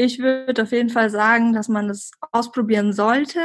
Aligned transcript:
Ich 0.00 0.20
würde 0.20 0.62
auf 0.62 0.70
jeden 0.70 0.90
Fall 0.90 1.10
sagen, 1.10 1.52
dass 1.52 1.66
man 1.66 1.88
das 1.88 2.12
ausprobieren 2.30 2.92
sollte, 2.92 3.40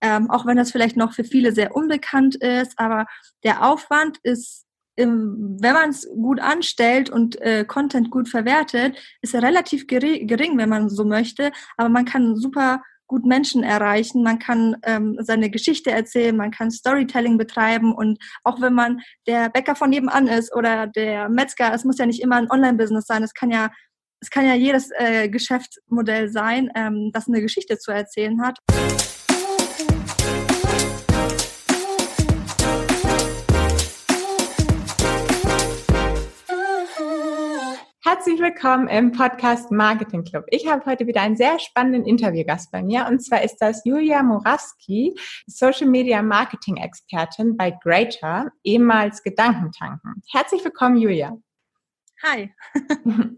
ähm, 0.00 0.30
auch 0.30 0.46
wenn 0.46 0.56
das 0.56 0.70
vielleicht 0.70 0.96
noch 0.96 1.12
für 1.12 1.24
viele 1.24 1.50
sehr 1.50 1.74
unbekannt 1.74 2.36
ist. 2.36 2.78
Aber 2.78 3.06
der 3.42 3.66
Aufwand 3.68 4.18
ist 4.22 4.62
wenn 4.98 5.58
man 5.60 5.90
es 5.90 6.08
gut 6.08 6.40
anstellt 6.40 7.10
und 7.10 7.38
äh, 7.42 7.66
Content 7.66 8.10
gut 8.10 8.30
verwertet, 8.30 8.96
ist 9.20 9.34
er 9.34 9.42
relativ 9.42 9.86
gering, 9.86 10.56
wenn 10.56 10.70
man 10.70 10.88
so 10.88 11.04
möchte. 11.04 11.52
Aber 11.76 11.90
man 11.90 12.06
kann 12.06 12.34
super 12.36 12.80
gut 13.06 13.26
Menschen 13.26 13.62
erreichen, 13.62 14.22
man 14.22 14.38
kann 14.38 14.76
ähm, 14.84 15.18
seine 15.20 15.50
Geschichte 15.50 15.90
erzählen, 15.90 16.34
man 16.34 16.50
kann 16.50 16.70
Storytelling 16.70 17.36
betreiben 17.36 17.94
und 17.94 18.18
auch 18.42 18.62
wenn 18.62 18.72
man 18.72 19.02
der 19.26 19.50
Bäcker 19.50 19.76
von 19.76 19.90
nebenan 19.90 20.28
ist 20.28 20.54
oder 20.56 20.86
der 20.86 21.28
Metzger, 21.28 21.74
es 21.74 21.84
muss 21.84 21.98
ja 21.98 22.06
nicht 22.06 22.22
immer 22.22 22.36
ein 22.36 22.50
Online-Business 22.50 23.06
sein, 23.06 23.22
es 23.22 23.34
kann 23.34 23.50
ja 23.50 23.68
es 24.26 24.30
kann 24.30 24.44
ja 24.44 24.54
jedes 24.54 24.90
äh, 24.98 25.28
Geschäftsmodell 25.28 26.28
sein, 26.28 26.68
ähm, 26.74 27.10
das 27.12 27.28
eine 27.28 27.40
Geschichte 27.40 27.78
zu 27.78 27.92
erzählen 27.92 28.42
hat. 28.42 28.58
Herzlich 38.02 38.40
willkommen 38.40 38.88
im 38.88 39.12
Podcast 39.12 39.70
Marketing 39.70 40.24
Club. 40.24 40.44
Ich 40.48 40.66
habe 40.66 40.84
heute 40.86 41.06
wieder 41.06 41.20
einen 41.20 41.36
sehr 41.36 41.60
spannenden 41.60 42.04
Interviewgast 42.04 42.72
bei 42.72 42.82
mir 42.82 43.06
und 43.08 43.20
zwar 43.20 43.44
ist 43.44 43.58
das 43.58 43.84
Julia 43.84 44.24
Moraski, 44.24 45.14
Social 45.46 45.86
Media 45.86 46.20
Marketing 46.20 46.78
Expertin 46.78 47.56
bei 47.56 47.70
Greater, 47.70 48.50
ehemals 48.64 49.22
Gedankentanken. 49.22 50.20
Herzlich 50.32 50.64
willkommen, 50.64 50.96
Julia. 50.96 51.38
Hi. 52.22 52.50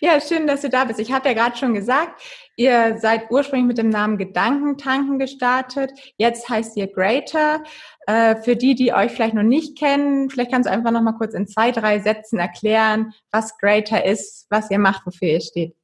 ja, 0.00 0.20
schön, 0.20 0.48
dass 0.48 0.62
du 0.62 0.68
da 0.68 0.84
bist. 0.84 0.98
Ich 0.98 1.12
habe 1.12 1.28
ja 1.28 1.34
gerade 1.34 1.56
schon 1.56 1.72
gesagt, 1.72 2.20
ihr 2.56 2.98
seid 2.98 3.30
ursprünglich 3.30 3.68
mit 3.68 3.78
dem 3.78 3.90
Namen 3.90 4.18
Gedankentanken 4.18 5.20
gestartet. 5.20 5.92
Jetzt 6.16 6.48
heißt 6.48 6.76
ihr 6.76 6.88
Greater. 6.88 7.62
Äh, 8.06 8.36
für 8.42 8.56
die, 8.56 8.74
die 8.74 8.92
euch 8.92 9.12
vielleicht 9.12 9.34
noch 9.34 9.44
nicht 9.44 9.78
kennen, 9.78 10.30
vielleicht 10.30 10.50
kannst 10.50 10.68
du 10.68 10.72
einfach 10.72 10.90
noch 10.90 11.02
mal 11.02 11.12
kurz 11.12 11.34
in 11.34 11.46
zwei, 11.46 11.70
drei 11.70 12.00
Sätzen 12.00 12.40
erklären, 12.40 13.14
was 13.30 13.56
Greater 13.58 14.04
ist, 14.04 14.46
was 14.50 14.68
ihr 14.70 14.80
macht, 14.80 15.06
wofür 15.06 15.28
ihr 15.28 15.40
steht. 15.40 15.76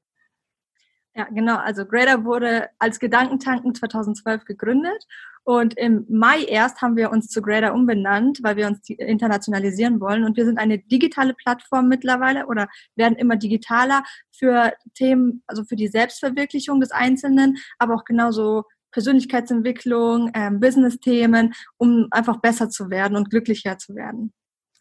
Ja, 1.15 1.25
genau. 1.25 1.57
Also 1.57 1.85
Grader 1.87 2.25
wurde 2.25 2.69
als 2.79 3.01
Gedankentanken 3.01 3.75
2012 3.75 4.45
gegründet 4.45 5.07
und 5.43 5.77
im 5.77 6.07
Mai 6.09 6.43
erst 6.43 6.83
haben 6.83 6.97
wir 6.97 7.11
uns 7.11 7.29
zu 7.29 7.43
Grader 7.43 7.75
umbenannt, 7.75 8.41
weil 8.43 8.57
wir 8.57 8.67
uns 8.67 8.89
internationalisieren 8.89 10.01
wollen. 10.01 10.25
Und 10.25 10.37
wir 10.37 10.45
sind 10.45 10.59
eine 10.59 10.79
digitale 10.79 11.35
Plattform 11.35 11.89
mittlerweile 11.89 12.47
oder 12.47 12.69
werden 12.95 13.17
immer 13.17 13.37
digitaler 13.37 14.05
für 14.31 14.73
Themen, 14.95 15.43
also 15.47 15.65
für 15.65 15.77
die 15.77 15.89
Selbstverwirklichung 15.89 16.81
des 16.81 16.93
Einzelnen, 16.93 17.57
aber 17.79 17.95
auch 17.95 18.05
genauso 18.05 18.65
Persönlichkeitsentwicklung, 18.93 20.31
ähm, 20.35 20.61
Business-Themen, 20.61 21.55
um 21.79 22.09
einfach 22.11 22.39
besser 22.39 22.69
zu 22.71 22.91
werden 22.91 23.17
und 23.17 23.31
glücklicher 23.31 23.79
zu 23.79 23.95
werden. 23.95 24.33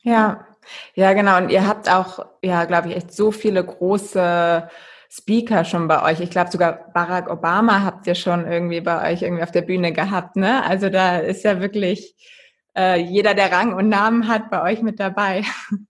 Ja, 0.01 0.45
ja, 0.93 1.13
genau. 1.13 1.37
Und 1.37 1.49
ihr 1.49 1.67
habt 1.67 1.89
auch, 1.89 2.25
ja, 2.43 2.65
glaube 2.65 2.89
ich, 2.89 2.95
echt 2.95 3.13
so 3.13 3.31
viele 3.31 3.63
große 3.63 4.69
Speaker 5.11 5.65
schon 5.65 5.87
bei 5.87 6.03
euch. 6.03 6.19
Ich 6.19 6.29
glaube 6.29 6.51
sogar 6.51 6.91
Barack 6.93 7.29
Obama 7.29 7.83
habt 7.83 8.05
ihr 8.05 8.15
schon 8.15 8.45
irgendwie 8.45 8.81
bei 8.81 9.11
euch 9.11 9.23
irgendwie 9.23 9.43
auf 9.43 9.51
der 9.51 9.63
Bühne 9.63 9.91
gehabt, 9.91 10.35
ne? 10.35 10.63
Also 10.63 10.89
da 10.89 11.17
ist 11.17 11.43
ja 11.43 11.59
wirklich 11.61 12.15
äh, 12.77 13.01
jeder, 13.01 13.33
der 13.33 13.51
Rang 13.51 13.73
und 13.73 13.89
Namen 13.89 14.27
hat, 14.27 14.49
bei 14.49 14.61
euch 14.61 14.81
mit 14.81 14.99
dabei. 14.99 15.43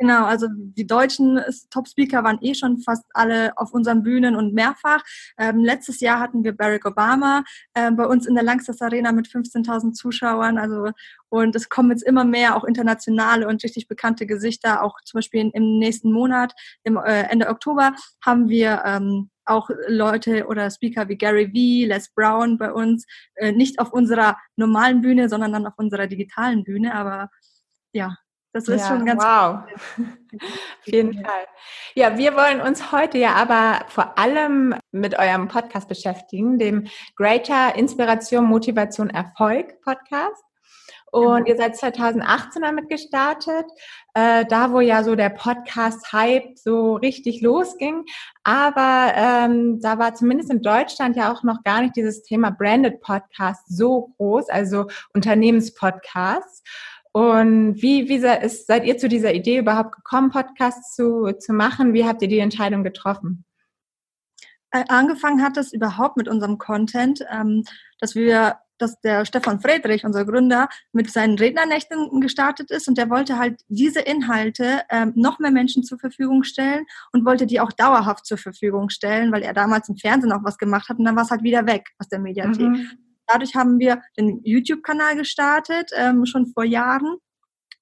Genau, 0.00 0.24
also 0.24 0.48
die 0.50 0.86
deutschen 0.86 1.40
Top-Speaker 1.70 2.24
waren 2.24 2.38
eh 2.42 2.54
schon 2.54 2.78
fast 2.78 3.04
alle 3.14 3.56
auf 3.56 3.72
unseren 3.72 4.02
Bühnen 4.02 4.34
und 4.34 4.52
mehrfach. 4.52 5.04
Ähm, 5.38 5.58
letztes 5.60 6.00
Jahr 6.00 6.18
hatten 6.18 6.42
wir 6.42 6.52
Barack 6.52 6.84
Obama 6.84 7.44
äh, 7.74 7.92
bei 7.92 8.04
uns 8.04 8.26
in 8.26 8.34
der 8.34 8.42
Langsess 8.42 8.82
Arena 8.82 9.12
mit 9.12 9.28
15.000 9.28 9.92
Zuschauern. 9.92 10.58
Also 10.58 10.90
und 11.34 11.56
es 11.56 11.68
kommen 11.68 11.90
jetzt 11.90 12.04
immer 12.04 12.24
mehr 12.24 12.56
auch 12.56 12.62
internationale 12.62 13.48
und 13.48 13.64
richtig 13.64 13.88
bekannte 13.88 14.24
Gesichter. 14.24 14.84
Auch 14.84 15.00
zum 15.04 15.18
Beispiel 15.18 15.50
im 15.52 15.78
nächsten 15.78 16.12
Monat, 16.12 16.54
im 16.84 16.96
äh, 16.96 17.22
Ende 17.24 17.48
Oktober, 17.48 17.92
haben 18.24 18.48
wir 18.48 18.82
ähm, 18.86 19.30
auch 19.44 19.68
Leute 19.88 20.46
oder 20.46 20.70
Speaker 20.70 21.08
wie 21.08 21.16
Gary 21.16 21.52
Vee, 21.52 21.86
Les 21.86 22.08
Brown 22.14 22.56
bei 22.56 22.72
uns, 22.72 23.04
äh, 23.34 23.50
nicht 23.50 23.80
auf 23.80 23.92
unserer 23.92 24.36
normalen 24.54 25.00
Bühne, 25.00 25.28
sondern 25.28 25.52
dann 25.52 25.66
auf 25.66 25.74
unserer 25.76 26.06
digitalen 26.06 26.62
Bühne. 26.62 26.94
Aber 26.94 27.30
ja, 27.92 28.16
das 28.52 28.68
ist 28.68 28.82
ja, 28.82 28.88
schon 28.88 29.04
ganz 29.04 29.20
wow. 29.20 29.64
Auf 29.98 30.86
jeden 30.86 31.14
Fall. 31.14 31.46
Ja, 31.96 32.16
wir 32.16 32.36
wollen 32.36 32.60
uns 32.60 32.92
heute 32.92 33.18
ja 33.18 33.34
aber 33.34 33.84
vor 33.88 34.16
allem 34.16 34.76
mit 34.92 35.18
eurem 35.18 35.48
Podcast 35.48 35.88
beschäftigen, 35.88 36.60
dem 36.60 36.86
Greater 37.16 37.74
Inspiration, 37.74 38.44
Motivation, 38.44 39.10
Erfolg 39.10 39.80
Podcast. 39.82 40.44
Und 41.10 41.44
genau. 41.44 41.48
ihr 41.48 41.56
seid 41.56 41.76
2018 41.76 42.62
damit 42.62 42.88
gestartet, 42.88 43.66
äh, 44.14 44.44
da 44.46 44.72
wo 44.72 44.80
ja 44.80 45.04
so 45.04 45.14
der 45.14 45.28
Podcast-Hype 45.28 46.58
so 46.58 46.96
richtig 46.96 47.40
losging. 47.40 48.04
Aber 48.42 49.12
ähm, 49.14 49.80
da 49.80 49.98
war 49.98 50.14
zumindest 50.14 50.50
in 50.50 50.62
Deutschland 50.62 51.16
ja 51.16 51.32
auch 51.32 51.44
noch 51.44 51.62
gar 51.62 51.82
nicht 51.82 51.94
dieses 51.94 52.24
Thema 52.24 52.50
Branded 52.50 53.00
Podcast 53.00 53.62
so 53.68 54.12
groß, 54.16 54.48
also 54.48 54.86
Unternehmenspodcasts. 55.12 56.62
Und 57.12 57.80
wie, 57.80 58.08
wie 58.08 58.16
ist, 58.16 58.66
seid 58.66 58.84
ihr 58.84 58.98
zu 58.98 59.08
dieser 59.08 59.32
Idee 59.34 59.58
überhaupt 59.58 59.94
gekommen, 59.94 60.30
Podcasts 60.30 60.96
zu, 60.96 61.30
zu 61.38 61.52
machen? 61.52 61.94
Wie 61.94 62.04
habt 62.04 62.22
ihr 62.22 62.28
die 62.28 62.40
Entscheidung 62.40 62.82
getroffen? 62.82 63.44
Äh, 64.72 64.82
angefangen 64.88 65.40
hat 65.40 65.56
es 65.56 65.72
überhaupt 65.72 66.16
mit 66.16 66.26
unserem 66.26 66.58
Content, 66.58 67.24
ähm, 67.30 67.62
dass 68.00 68.16
wir, 68.16 68.56
dass 68.78 69.00
der 69.00 69.24
Stefan 69.24 69.60
Friedrich, 69.60 70.04
unser 70.04 70.24
Gründer, 70.24 70.68
mit 70.92 71.10
seinen 71.10 71.38
Rednernächten 71.38 72.20
gestartet 72.20 72.70
ist 72.70 72.88
und 72.88 72.98
der 72.98 73.10
wollte 73.10 73.38
halt 73.38 73.60
diese 73.68 74.00
Inhalte 74.00 74.82
ähm, 74.90 75.12
noch 75.14 75.38
mehr 75.38 75.50
Menschen 75.50 75.82
zur 75.82 75.98
Verfügung 75.98 76.42
stellen 76.42 76.84
und 77.12 77.24
wollte 77.24 77.46
die 77.46 77.60
auch 77.60 77.72
dauerhaft 77.72 78.26
zur 78.26 78.38
Verfügung 78.38 78.90
stellen, 78.90 79.32
weil 79.32 79.42
er 79.42 79.52
damals 79.52 79.88
im 79.88 79.96
Fernsehen 79.96 80.32
auch 80.32 80.44
was 80.44 80.58
gemacht 80.58 80.88
hat 80.88 80.98
und 80.98 81.04
dann 81.04 81.16
war 81.16 81.24
es 81.24 81.30
halt 81.30 81.42
wieder 81.42 81.66
weg 81.66 81.90
aus 81.98 82.08
der 82.08 82.18
Mediathek. 82.18 82.68
Mhm. 82.68 82.90
Dadurch 83.26 83.54
haben 83.54 83.78
wir 83.78 84.02
den 84.18 84.40
YouTube-Kanal 84.44 85.16
gestartet, 85.16 85.90
ähm, 85.96 86.26
schon 86.26 86.46
vor 86.46 86.64
Jahren. 86.64 87.16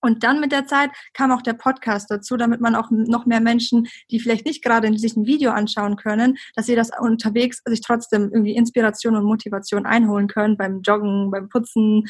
Und 0.02 0.24
dann 0.24 0.40
mit 0.40 0.52
der 0.52 0.66
Zeit 0.66 0.90
kam 1.14 1.30
auch 1.30 1.42
der 1.42 1.54
Podcast 1.54 2.10
dazu, 2.10 2.36
damit 2.36 2.60
man 2.60 2.74
auch 2.74 2.90
noch 2.90 3.24
mehr 3.24 3.40
Menschen, 3.40 3.88
die 4.10 4.20
vielleicht 4.20 4.44
nicht 4.44 4.62
gerade 4.62 4.92
sich 4.98 5.16
ein 5.16 5.26
Video 5.26 5.52
anschauen 5.52 5.96
können, 5.96 6.36
dass 6.54 6.66
sie 6.66 6.74
das 6.74 6.90
unterwegs 6.98 7.62
sich 7.64 7.80
trotzdem 7.80 8.30
irgendwie 8.32 8.56
Inspiration 8.56 9.16
und 9.16 9.24
Motivation 9.24 9.86
einholen 9.86 10.26
können 10.26 10.56
beim 10.56 10.82
Joggen, 10.82 11.30
beim 11.30 11.48
Putzen, 11.48 12.04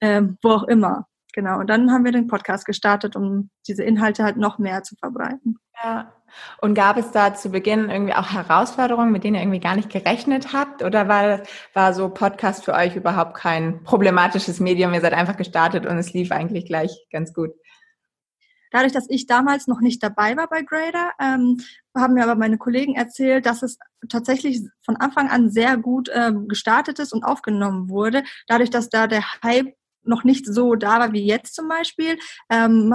äh, 0.00 0.22
wo 0.42 0.50
auch 0.50 0.64
immer. 0.64 1.09
Genau. 1.32 1.58
Und 1.58 1.68
dann 1.68 1.90
haben 1.90 2.04
wir 2.04 2.12
den 2.12 2.26
Podcast 2.26 2.64
gestartet, 2.64 3.16
um 3.16 3.50
diese 3.66 3.82
Inhalte 3.82 4.24
halt 4.24 4.36
noch 4.36 4.58
mehr 4.58 4.82
zu 4.82 4.96
verbreiten. 4.96 5.58
Ja. 5.82 6.12
Und 6.60 6.74
gab 6.74 6.96
es 6.96 7.10
da 7.10 7.34
zu 7.34 7.50
Beginn 7.50 7.90
irgendwie 7.90 8.14
auch 8.14 8.32
Herausforderungen, 8.32 9.10
mit 9.10 9.24
denen 9.24 9.34
ihr 9.34 9.42
irgendwie 9.42 9.60
gar 9.60 9.74
nicht 9.74 9.90
gerechnet 9.90 10.52
habt? 10.52 10.82
Oder 10.82 11.08
war, 11.08 11.40
war 11.74 11.92
so 11.92 12.08
Podcast 12.08 12.64
für 12.64 12.74
euch 12.74 12.94
überhaupt 12.96 13.34
kein 13.34 13.82
problematisches 13.82 14.60
Medium? 14.60 14.94
Ihr 14.94 15.00
seid 15.00 15.12
einfach 15.12 15.36
gestartet 15.36 15.86
und 15.86 15.98
es 15.98 16.12
lief 16.12 16.30
eigentlich 16.30 16.66
gleich 16.66 17.06
ganz 17.10 17.32
gut. 17.32 17.50
Dadurch, 18.70 18.92
dass 18.92 19.10
ich 19.10 19.26
damals 19.26 19.66
noch 19.66 19.80
nicht 19.80 20.02
dabei 20.02 20.36
war 20.36 20.48
bei 20.48 20.62
Grader, 20.62 21.10
ähm, 21.20 21.58
haben 21.96 22.14
mir 22.14 22.22
aber 22.22 22.36
meine 22.36 22.56
Kollegen 22.56 22.94
erzählt, 22.94 23.44
dass 23.44 23.62
es 23.62 23.78
tatsächlich 24.08 24.60
von 24.84 24.96
Anfang 24.96 25.28
an 25.28 25.50
sehr 25.50 25.76
gut 25.76 26.08
ähm, 26.14 26.46
gestartet 26.46 27.00
ist 27.00 27.12
und 27.12 27.24
aufgenommen 27.24 27.88
wurde. 27.88 28.22
Dadurch, 28.46 28.70
dass 28.70 28.88
da 28.88 29.08
der 29.08 29.24
Hype 29.42 29.74
noch 30.04 30.24
nicht 30.24 30.46
so 30.46 30.74
da 30.74 30.98
war 30.98 31.12
wie 31.12 31.24
jetzt 31.24 31.54
zum 31.54 31.68
Beispiel, 31.68 32.18
ähm, 32.48 32.94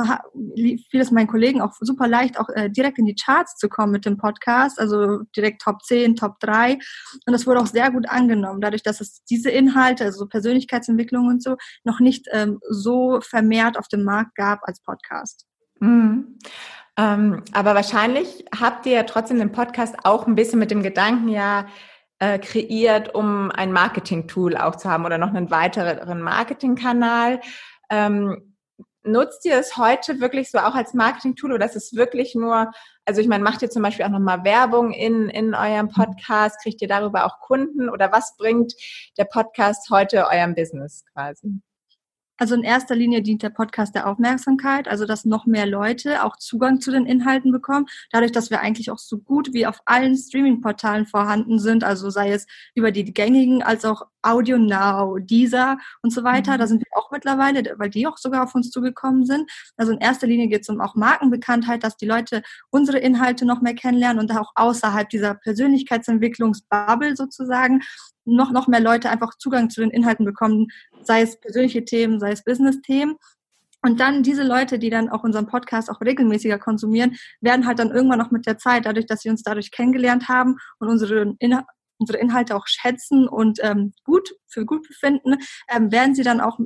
fiel 0.90 1.02
es 1.02 1.12
meinen 1.12 1.28
Kollegen 1.28 1.62
auch 1.62 1.74
super 1.80 2.08
leicht, 2.08 2.40
auch 2.40 2.50
äh, 2.50 2.70
direkt 2.70 2.98
in 2.98 3.06
die 3.06 3.16
Charts 3.16 3.56
zu 3.56 3.70
kommen 3.70 3.92
mit 3.92 4.06
dem 4.06 4.18
Podcast, 4.18 4.80
also 4.80 5.22
direkt 5.36 5.62
Top 5.62 5.84
10, 5.84 6.16
Top 6.16 6.40
3. 6.40 6.74
Und 6.74 7.34
das 7.34 7.46
wurde 7.46 7.60
auch 7.60 7.68
sehr 7.68 7.92
gut 7.92 8.10
angenommen, 8.10 8.62
dadurch, 8.62 8.84
dass 8.84 9.02
es 9.02 9.24
diese 9.26 9.50
Inhalte, 9.50 10.06
also 10.06 10.28
Persönlichkeitsentwicklung 10.28 11.28
und 11.28 11.44
so, 11.44 11.58
noch 11.84 12.00
nicht 12.00 12.28
ähm, 12.32 12.60
so 12.70 13.20
vermehrt 13.22 13.78
auf 13.78 13.88
dem 13.88 14.04
Markt 14.04 14.36
gab 14.36 14.60
als 14.64 14.82
Podcast. 14.82 15.46
Mhm. 15.80 16.38
Ähm, 16.98 17.44
aber 17.52 17.76
wahrscheinlich 17.76 18.46
habt 18.58 18.86
ihr 18.86 18.94
ja 18.94 19.04
trotzdem 19.04 19.40
den 19.40 19.52
Podcast 19.52 19.96
auch 20.04 20.28
ein 20.28 20.36
bisschen 20.36 20.60
mit 20.60 20.72
dem 20.72 20.82
Gedanken, 20.82 21.28
ja, 21.28 21.68
äh, 22.26 22.40
kreiert, 22.40 23.14
um 23.14 23.52
ein 23.52 23.72
Marketing-Tool 23.72 24.58
auch 24.58 24.76
zu 24.76 24.90
haben 24.90 25.06
oder 25.06 25.20
noch 25.20 25.34
einen 25.34 25.52
weiteren 25.52 26.22
Marketingkanal. 26.22 27.40
Ähm, 27.92 28.56
nutzt 29.04 29.46
ihr 29.46 29.60
es 29.60 29.78
heute 29.78 30.20
wirklich 30.20 30.50
so 30.50 30.58
auch 30.58 30.74
als 30.74 30.96
Marketing-Tool 30.96 31.54
oder 31.54 31.68
ist 31.68 31.76
es 31.76 31.94
wirklich 31.94 32.34
nur, 32.34 32.72
also 33.06 33.22
ich 33.22 33.28
meine, 33.28 33.44
macht 33.44 33.62
ihr 33.62 33.70
zum 33.70 33.84
Beispiel 33.84 34.06
auch 34.06 34.10
nochmal 34.10 34.44
Werbung 34.44 34.92
in, 34.92 35.30
in 35.30 35.54
eurem 35.54 35.90
Podcast? 35.90 36.60
Kriegt 36.64 36.82
ihr 36.82 36.88
darüber 36.88 37.26
auch 37.26 37.40
Kunden 37.42 37.90
oder 37.90 38.12
was 38.12 38.36
bringt 38.38 38.74
der 39.20 39.26
Podcast 39.26 39.92
heute 39.92 40.28
eurem 40.28 40.56
Business 40.56 41.06
quasi? 41.14 41.62
Also 42.38 42.56
in 42.56 42.64
erster 42.64 42.96
Linie 42.96 43.22
dient 43.22 43.44
der 43.44 43.50
Podcast 43.50 43.96
der 43.96 44.08
Aufmerksamkeit, 44.08 44.88
also 44.88 45.06
dass 45.06 45.26
noch 45.26 45.46
mehr 45.46 45.66
Leute 45.66 46.24
auch 46.24 46.38
Zugang 46.38 46.82
zu 46.82 46.92
den 46.92 47.06
Inhalten 47.06 47.52
bekommen, 47.52 47.86
dadurch, 48.12 48.32
dass 48.32 48.50
wir 48.50 48.60
eigentlich 48.60 48.92
auch 48.92 48.98
so 48.98 49.18
gut 49.18 49.54
wie 49.54 49.66
auf 49.66 49.80
allen 49.86 50.16
Streaming-Portalen 50.18 51.06
vorhanden 51.06 51.60
sind, 51.60 51.84
also 51.84 52.10
sei 52.10 52.32
es 52.32 52.46
über 52.74 52.92
die 52.92 53.06
gängigen 53.14 53.64
als 53.64 53.86
auch 53.86 54.08
Audio 54.26 54.58
Now, 54.58 55.18
Deezer 55.20 55.78
und 56.02 56.12
so 56.12 56.24
weiter. 56.24 56.54
Mhm. 56.54 56.58
Da 56.58 56.68
sind 56.68 56.80
wir 56.80 56.98
auch 56.98 57.12
mittlerweile, 57.12 57.76
weil 57.78 57.90
die 57.90 58.08
auch 58.08 58.18
sogar 58.18 58.44
auf 58.44 58.56
uns 58.56 58.72
zugekommen 58.72 59.26
sind. 59.26 59.50
Also 59.78 59.92
in 59.92 60.00
erster 60.00 60.28
Linie 60.28 60.48
geht 60.48 60.64
es 60.64 60.70
um 60.70 60.82
auch 60.82 60.96
Markenbekanntheit, 60.96 61.84
dass 61.84 61.96
die 61.96 62.08
Leute 62.08 62.42
unsere 62.72 62.98
Inhalte 62.98 63.46
noch 63.46 63.62
mehr 63.62 63.76
kennenlernen 63.76 64.20
und 64.20 64.36
auch 64.36 64.52
außerhalb 64.56 65.10
dieser 65.10 65.36
Persönlichkeitsentwicklungsbubble 65.36 67.16
sozusagen 67.16 67.82
noch, 68.26 68.52
noch 68.52 68.68
mehr 68.68 68.80
Leute 68.80 69.10
einfach 69.10 69.36
Zugang 69.38 69.70
zu 69.70 69.82
den 69.82 69.92
Inhalten 69.92 70.26
bekommen, 70.26 70.68
sei 71.04 71.22
es 71.22 71.40
persönliche 71.40 71.86
Themen, 71.86 72.20
sei 72.20 72.32
es 72.32 72.44
Business-Themen. 72.44 73.16
Und 73.82 74.00
dann 74.00 74.24
diese 74.24 74.44
Leute, 74.44 74.80
die 74.80 74.90
dann 74.90 75.10
auch 75.10 75.24
unseren 75.24 75.46
Podcast 75.46 75.92
auch 75.92 76.02
regelmäßiger 76.02 76.58
konsumieren, 76.58 77.18
werden 77.40 77.68
halt 77.68 77.78
dann 77.78 77.92
irgendwann 77.92 78.18
noch 78.18 78.32
mit 78.32 78.48
der 78.48 78.58
Zeit, 78.58 78.86
dadurch, 78.88 79.06
dass 79.06 79.22
sie 79.22 79.30
uns 79.30 79.44
dadurch 79.44 79.72
kennengelernt 79.72 80.28
haben 80.28 80.58
und 80.80 80.90
unsere, 80.90 81.36
In 81.40 81.60
unsere 81.98 82.18
Inhalte 82.20 82.56
auch 82.56 82.68
schätzen 82.68 83.28
und 83.28 83.60
ähm, 83.64 83.94
gut 84.04 84.30
für 84.48 84.66
gut 84.66 84.88
befinden, 84.88 85.36
ähm, 85.70 85.92
werden 85.92 86.16
sie 86.16 86.24
dann 86.24 86.42
auch 86.42 86.60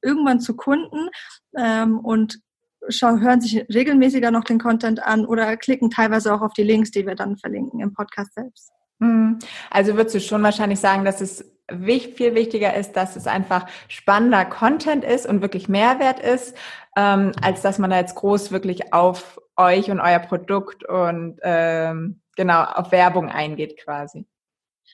irgendwann 0.00 0.40
zu 0.40 0.56
Kunden 0.56 1.08
ähm, 1.56 1.98
und 1.98 2.40
hören 2.88 3.40
sich 3.40 3.66
regelmäßiger 3.68 4.30
noch 4.30 4.44
den 4.44 4.58
Content 4.58 5.02
an 5.02 5.26
oder 5.26 5.56
klicken 5.56 5.90
teilweise 5.90 6.32
auch 6.34 6.40
auf 6.40 6.54
die 6.54 6.62
Links, 6.62 6.90
die 6.90 7.06
wir 7.06 7.14
dann 7.14 7.36
verlinken 7.36 7.80
im 7.80 7.92
Podcast 7.92 8.32
selbst. 8.34 8.72
Mhm. 9.00 9.38
Also 9.70 9.96
würdest 9.96 10.14
du 10.14 10.20
schon 10.20 10.42
wahrscheinlich 10.42 10.78
sagen, 10.78 11.04
dass 11.04 11.20
es 11.20 11.44
viel 11.68 12.34
wichtiger 12.34 12.74
ist, 12.74 12.92
dass 12.92 13.16
es 13.16 13.26
einfach 13.26 13.66
spannender 13.88 14.44
Content 14.44 15.04
ist 15.04 15.26
und 15.26 15.40
wirklich 15.40 15.68
Mehrwert 15.68 16.20
ist, 16.20 16.56
ähm, 16.96 17.32
als 17.42 17.62
dass 17.62 17.78
man 17.78 17.90
da 17.90 17.98
jetzt 17.98 18.14
groß 18.16 18.50
wirklich 18.52 18.92
auf 18.92 19.40
euch 19.56 19.90
und 19.90 20.00
euer 20.00 20.18
Produkt 20.18 20.84
und 20.84 21.38
ähm, 21.42 22.20
genau 22.36 22.64
auf 22.64 22.92
Werbung 22.92 23.28
eingeht 23.28 23.78
quasi. 23.78 24.26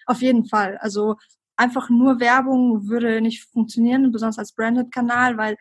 Auf 0.07 0.21
jeden 0.21 0.47
Fall. 0.47 0.77
Also 0.79 1.17
einfach 1.57 1.89
nur 1.89 2.21
Werbung 2.21 2.89
würde 2.89 3.21
nicht 3.21 3.45
funktionieren, 3.45 4.13
besonders 4.13 4.39
als 4.39 4.53
Branded-Kanal, 4.53 5.37
weil 5.37 5.57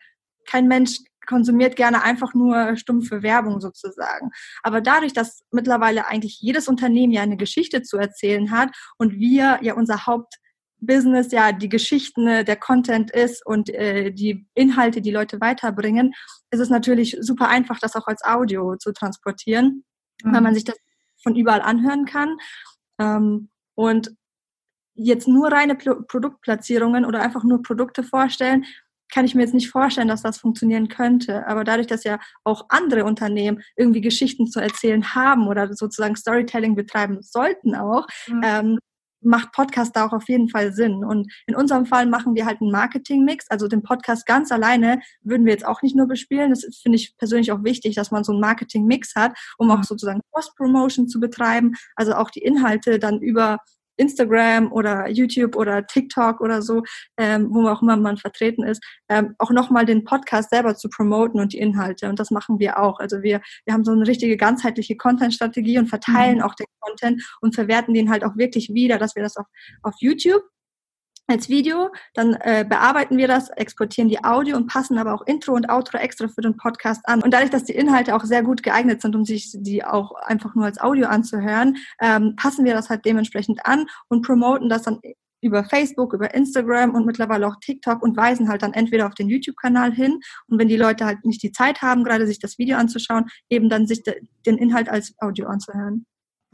kein 0.46 0.68
Mensch 0.68 1.00
konsumiert 1.26 1.76
gerne 1.76 2.02
einfach 2.02 2.34
nur 2.34 2.76
stumpfe 2.76 3.22
Werbung 3.22 3.60
sozusagen. 3.60 4.30
Aber 4.62 4.80
dadurch, 4.80 5.12
dass 5.12 5.42
mittlerweile 5.50 6.06
eigentlich 6.06 6.40
jedes 6.40 6.68
Unternehmen 6.68 7.12
ja 7.12 7.22
eine 7.22 7.36
Geschichte 7.36 7.82
zu 7.82 7.96
erzählen 7.96 8.50
hat 8.50 8.70
und 8.98 9.18
wir 9.18 9.58
ja 9.62 9.74
unser 9.74 10.06
Hauptbusiness 10.06 11.32
ja 11.32 11.52
die 11.52 11.68
Geschichten, 11.68 12.26
äh, 12.26 12.44
der 12.44 12.56
Content 12.56 13.10
ist 13.10 13.44
und 13.44 13.70
äh, 13.70 14.12
die 14.12 14.46
Inhalte, 14.54 15.02
die 15.02 15.10
Leute 15.10 15.40
weiterbringen, 15.40 16.14
ist 16.50 16.60
es 16.60 16.70
natürlich 16.70 17.16
super 17.20 17.48
einfach, 17.48 17.78
das 17.78 17.96
auch 17.96 18.06
als 18.06 18.24
Audio 18.24 18.76
zu 18.76 18.92
transportieren, 18.92 19.84
mhm. 20.22 20.32
weil 20.32 20.40
man 20.40 20.54
sich 20.54 20.64
das 20.64 20.76
von 21.22 21.34
überall 21.34 21.62
anhören 21.62 22.04
kann. 22.04 22.36
Ähm, 22.98 23.50
und 23.74 24.16
jetzt 24.96 25.28
nur 25.28 25.52
reine 25.52 25.76
Produktplatzierungen 25.76 27.04
oder 27.04 27.20
einfach 27.20 27.44
nur 27.44 27.62
Produkte 27.62 28.02
vorstellen, 28.02 28.64
kann 29.12 29.24
ich 29.24 29.34
mir 29.34 29.42
jetzt 29.42 29.54
nicht 29.54 29.70
vorstellen, 29.70 30.08
dass 30.08 30.22
das 30.22 30.38
funktionieren 30.38 30.88
könnte. 30.88 31.46
Aber 31.46 31.64
dadurch, 31.64 31.86
dass 31.86 32.04
ja 32.04 32.18
auch 32.44 32.66
andere 32.68 33.04
Unternehmen 33.04 33.62
irgendwie 33.76 34.00
Geschichten 34.00 34.46
zu 34.46 34.60
erzählen 34.60 35.14
haben 35.14 35.46
oder 35.48 35.72
sozusagen 35.74 36.16
Storytelling 36.16 36.74
betreiben 36.74 37.18
sollten 37.22 37.74
auch, 37.74 38.06
mhm. 38.28 38.40
ähm, 38.44 38.78
macht 39.22 39.52
Podcast 39.52 39.96
da 39.96 40.06
auch 40.06 40.12
auf 40.12 40.28
jeden 40.28 40.48
Fall 40.48 40.72
Sinn. 40.72 41.04
Und 41.04 41.32
in 41.46 41.56
unserem 41.56 41.86
Fall 41.86 42.06
machen 42.06 42.34
wir 42.34 42.46
halt 42.46 42.60
einen 42.60 42.70
Marketing-Mix. 42.70 43.46
Also 43.50 43.68
den 43.68 43.82
Podcast 43.82 44.26
ganz 44.26 44.52
alleine 44.52 45.00
würden 45.22 45.44
wir 45.46 45.52
jetzt 45.52 45.66
auch 45.66 45.82
nicht 45.82 45.96
nur 45.96 46.06
bespielen. 46.06 46.50
Das 46.50 46.64
finde 46.82 46.96
ich 46.96 47.16
persönlich 47.18 47.52
auch 47.52 47.64
wichtig, 47.64 47.94
dass 47.96 48.10
man 48.10 48.24
so 48.24 48.32
einen 48.32 48.40
Marketing-Mix 48.40 49.14
hat, 49.16 49.36
um 49.58 49.70
auch 49.70 49.82
sozusagen 49.82 50.20
Post-Promotion 50.32 51.08
zu 51.08 51.18
betreiben. 51.20 51.74
Also 51.96 52.14
auch 52.14 52.30
die 52.30 52.42
Inhalte 52.42 52.98
dann 52.98 53.20
über 53.20 53.58
Instagram 53.96 54.72
oder 54.72 55.08
YouTube 55.08 55.56
oder 55.56 55.86
TikTok 55.86 56.40
oder 56.40 56.62
so, 56.62 56.82
ähm, 57.16 57.48
wo 57.50 57.66
auch 57.68 57.82
immer 57.82 57.96
man 57.96 58.16
vertreten 58.16 58.62
ist, 58.64 58.82
ähm, 59.08 59.34
auch 59.38 59.50
nochmal 59.50 59.86
den 59.86 60.04
Podcast 60.04 60.50
selber 60.50 60.76
zu 60.76 60.88
promoten 60.88 61.40
und 61.40 61.52
die 61.52 61.58
Inhalte. 61.58 62.08
Und 62.08 62.18
das 62.18 62.30
machen 62.30 62.58
wir 62.58 62.78
auch. 62.78 63.00
Also 63.00 63.22
wir, 63.22 63.40
wir 63.64 63.74
haben 63.74 63.84
so 63.84 63.92
eine 63.92 64.06
richtige 64.06 64.36
ganzheitliche 64.36 64.96
Content-Strategie 64.96 65.78
und 65.78 65.88
verteilen 65.88 66.38
mhm. 66.38 66.42
auch 66.42 66.54
den 66.54 66.66
Content 66.80 67.22
und 67.40 67.54
verwerten 67.54 67.94
den 67.94 68.10
halt 68.10 68.24
auch 68.24 68.36
wirklich 68.36 68.72
wieder, 68.72 68.98
dass 68.98 69.16
wir 69.16 69.22
das 69.22 69.36
auf, 69.36 69.46
auf 69.82 69.94
YouTube 70.00 70.42
als 71.26 71.48
Video, 71.48 71.90
dann 72.14 72.34
äh, 72.34 72.64
bearbeiten 72.68 73.16
wir 73.16 73.28
das, 73.28 73.50
exportieren 73.50 74.08
die 74.08 74.22
Audio 74.22 74.56
und 74.56 74.66
passen 74.66 74.98
aber 74.98 75.14
auch 75.14 75.26
Intro 75.26 75.52
und 75.54 75.68
Outro 75.68 75.98
extra 75.98 76.28
für 76.28 76.40
den 76.40 76.56
Podcast 76.56 77.02
an. 77.04 77.22
Und 77.22 77.32
dadurch, 77.32 77.50
dass 77.50 77.64
die 77.64 77.74
Inhalte 77.74 78.14
auch 78.14 78.24
sehr 78.24 78.42
gut 78.42 78.62
geeignet 78.62 79.02
sind, 79.02 79.16
um 79.16 79.24
sich 79.24 79.50
die 79.54 79.84
auch 79.84 80.12
einfach 80.12 80.54
nur 80.54 80.64
als 80.64 80.80
Audio 80.80 81.08
anzuhören, 81.08 81.76
ähm, 82.00 82.36
passen 82.36 82.64
wir 82.64 82.74
das 82.74 82.90
halt 82.90 83.04
dementsprechend 83.04 83.66
an 83.66 83.86
und 84.08 84.22
promoten 84.22 84.68
das 84.68 84.82
dann 84.82 85.00
über 85.42 85.64
Facebook, 85.64 86.12
über 86.12 86.34
Instagram 86.34 86.94
und 86.94 87.06
mittlerweile 87.06 87.46
auch 87.46 87.56
TikTok 87.60 88.02
und 88.02 88.16
weisen 88.16 88.48
halt 88.48 88.62
dann 88.62 88.72
entweder 88.72 89.06
auf 89.06 89.14
den 89.14 89.28
YouTube-Kanal 89.28 89.92
hin 89.92 90.20
und 90.48 90.58
wenn 90.58 90.68
die 90.68 90.76
Leute 90.76 91.04
halt 91.04 91.24
nicht 91.24 91.42
die 91.42 91.52
Zeit 91.52 91.82
haben, 91.82 92.04
gerade 92.04 92.26
sich 92.26 92.38
das 92.38 92.58
Video 92.58 92.78
anzuschauen, 92.78 93.26
eben 93.50 93.68
dann 93.68 93.86
sich 93.86 94.02
de 94.02 94.20
den 94.44 94.58
Inhalt 94.58 94.88
als 94.88 95.14
Audio 95.18 95.46
anzuhören. 95.48 96.06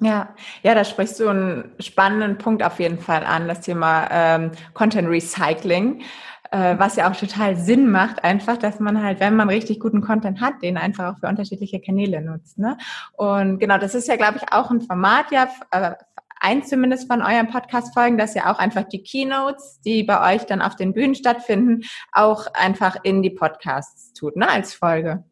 Ja, 0.03 0.35
ja, 0.65 0.75
da 0.75 0.85
sprichst 0.85 1.21
du 1.21 1.29
einen 1.29 1.73
spannenden 1.79 2.37
Punkt 2.37 2.65
auf 2.65 2.81
jeden 2.81 2.99
Fall 2.99 3.25
an, 3.25 3.47
das 3.47 3.61
Thema 3.61 4.09
ähm, 4.11 4.51
Content 4.75 5.09
Recycling, 5.09 6.03
äh, 6.51 6.77
was 6.77 6.97
ja 6.97 7.09
auch 7.09 7.15
total 7.15 7.55
Sinn 7.57 7.89
macht, 7.89 8.25
einfach, 8.25 8.57
dass 8.57 8.81
man 8.81 9.01
halt, 9.01 9.21
wenn 9.21 9.37
man 9.37 9.49
richtig 9.49 9.79
guten 9.79 10.01
Content 10.01 10.41
hat, 10.41 10.61
den 10.61 10.77
einfach 10.77 11.15
auch 11.15 11.19
für 11.21 11.29
unterschiedliche 11.29 11.81
Kanäle 11.81 12.21
nutzt. 12.21 12.59
Ne? 12.59 12.77
Und 13.13 13.61
genau, 13.61 13.79
das 13.79 13.95
ist 13.95 14.09
ja, 14.09 14.17
glaube 14.17 14.39
ich, 14.39 14.53
auch 14.53 14.73
ein 14.73 14.81
Format, 14.81 15.31
ja, 15.31 15.49
äh, 15.71 15.93
eins 16.41 16.69
zumindest 16.69 17.07
von 17.07 17.23
euren 17.23 17.49
Podcast-Folgen, 17.49 18.19
dass 18.19 18.35
ihr 18.35 18.51
auch 18.51 18.59
einfach 18.59 18.83
die 18.83 19.05
Keynotes, 19.05 19.81
die 19.85 20.03
bei 20.03 20.35
euch 20.35 20.45
dann 20.47 20.61
auf 20.63 20.75
den 20.75 20.95
Bühnen 20.95 21.15
stattfinden, 21.15 21.83
auch 22.13 22.49
einfach 22.55 22.97
in 23.05 23.23
die 23.23 23.31
Podcasts 23.31 24.13
tut, 24.15 24.37
ne, 24.37 24.51
als 24.51 24.75
Folge. 24.75 25.23